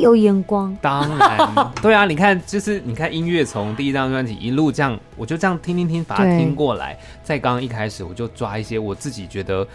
[0.00, 0.76] 有眼光。
[0.80, 6.98] 当然，对啊，你看，就是你看音乐从第一张专辑一路这样，我就这样听听听，把它听过来。
[7.22, 9.66] 在刚刚一开始，我就抓一些我自己觉得，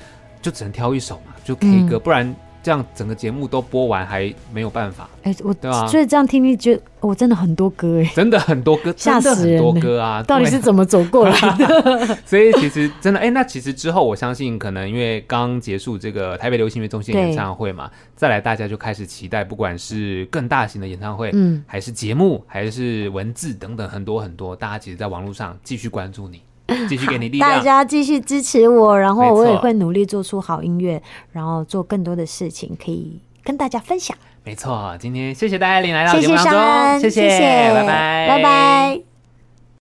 [0.41, 2.35] 就只能挑一首嘛，就 K 歌，嗯、不然。
[2.61, 5.87] 这样整个节目都播完还没有办法，哎、欸，我对吧？
[5.87, 10.21] 所以这样听听，觉得我真的很多歌哎，真的很多歌，吓死人，很多歌啊！
[10.23, 12.17] 到底是怎么走过来的？
[12.25, 26.41] 所以其实真的，哎、欸，那其实之后我相信，可能因为刚结束这个台北流行音乐中心演唱会嘛，再来大家就开始期待，不管是更大型的演唱会，嗯，还是节目，还是文字等等很多很多，大家其实在网络上继续关注你。
[26.87, 31.01] 继续给你力量，大家继续支持我，然后我也会努力做出好音乐，
[31.31, 34.17] 然后做更多的事情可以跟大家分享。
[34.43, 39.18] 没错，今天谢谢戴爱玲来到节目当中，谢谢，谢谢，拜拜，拜拜。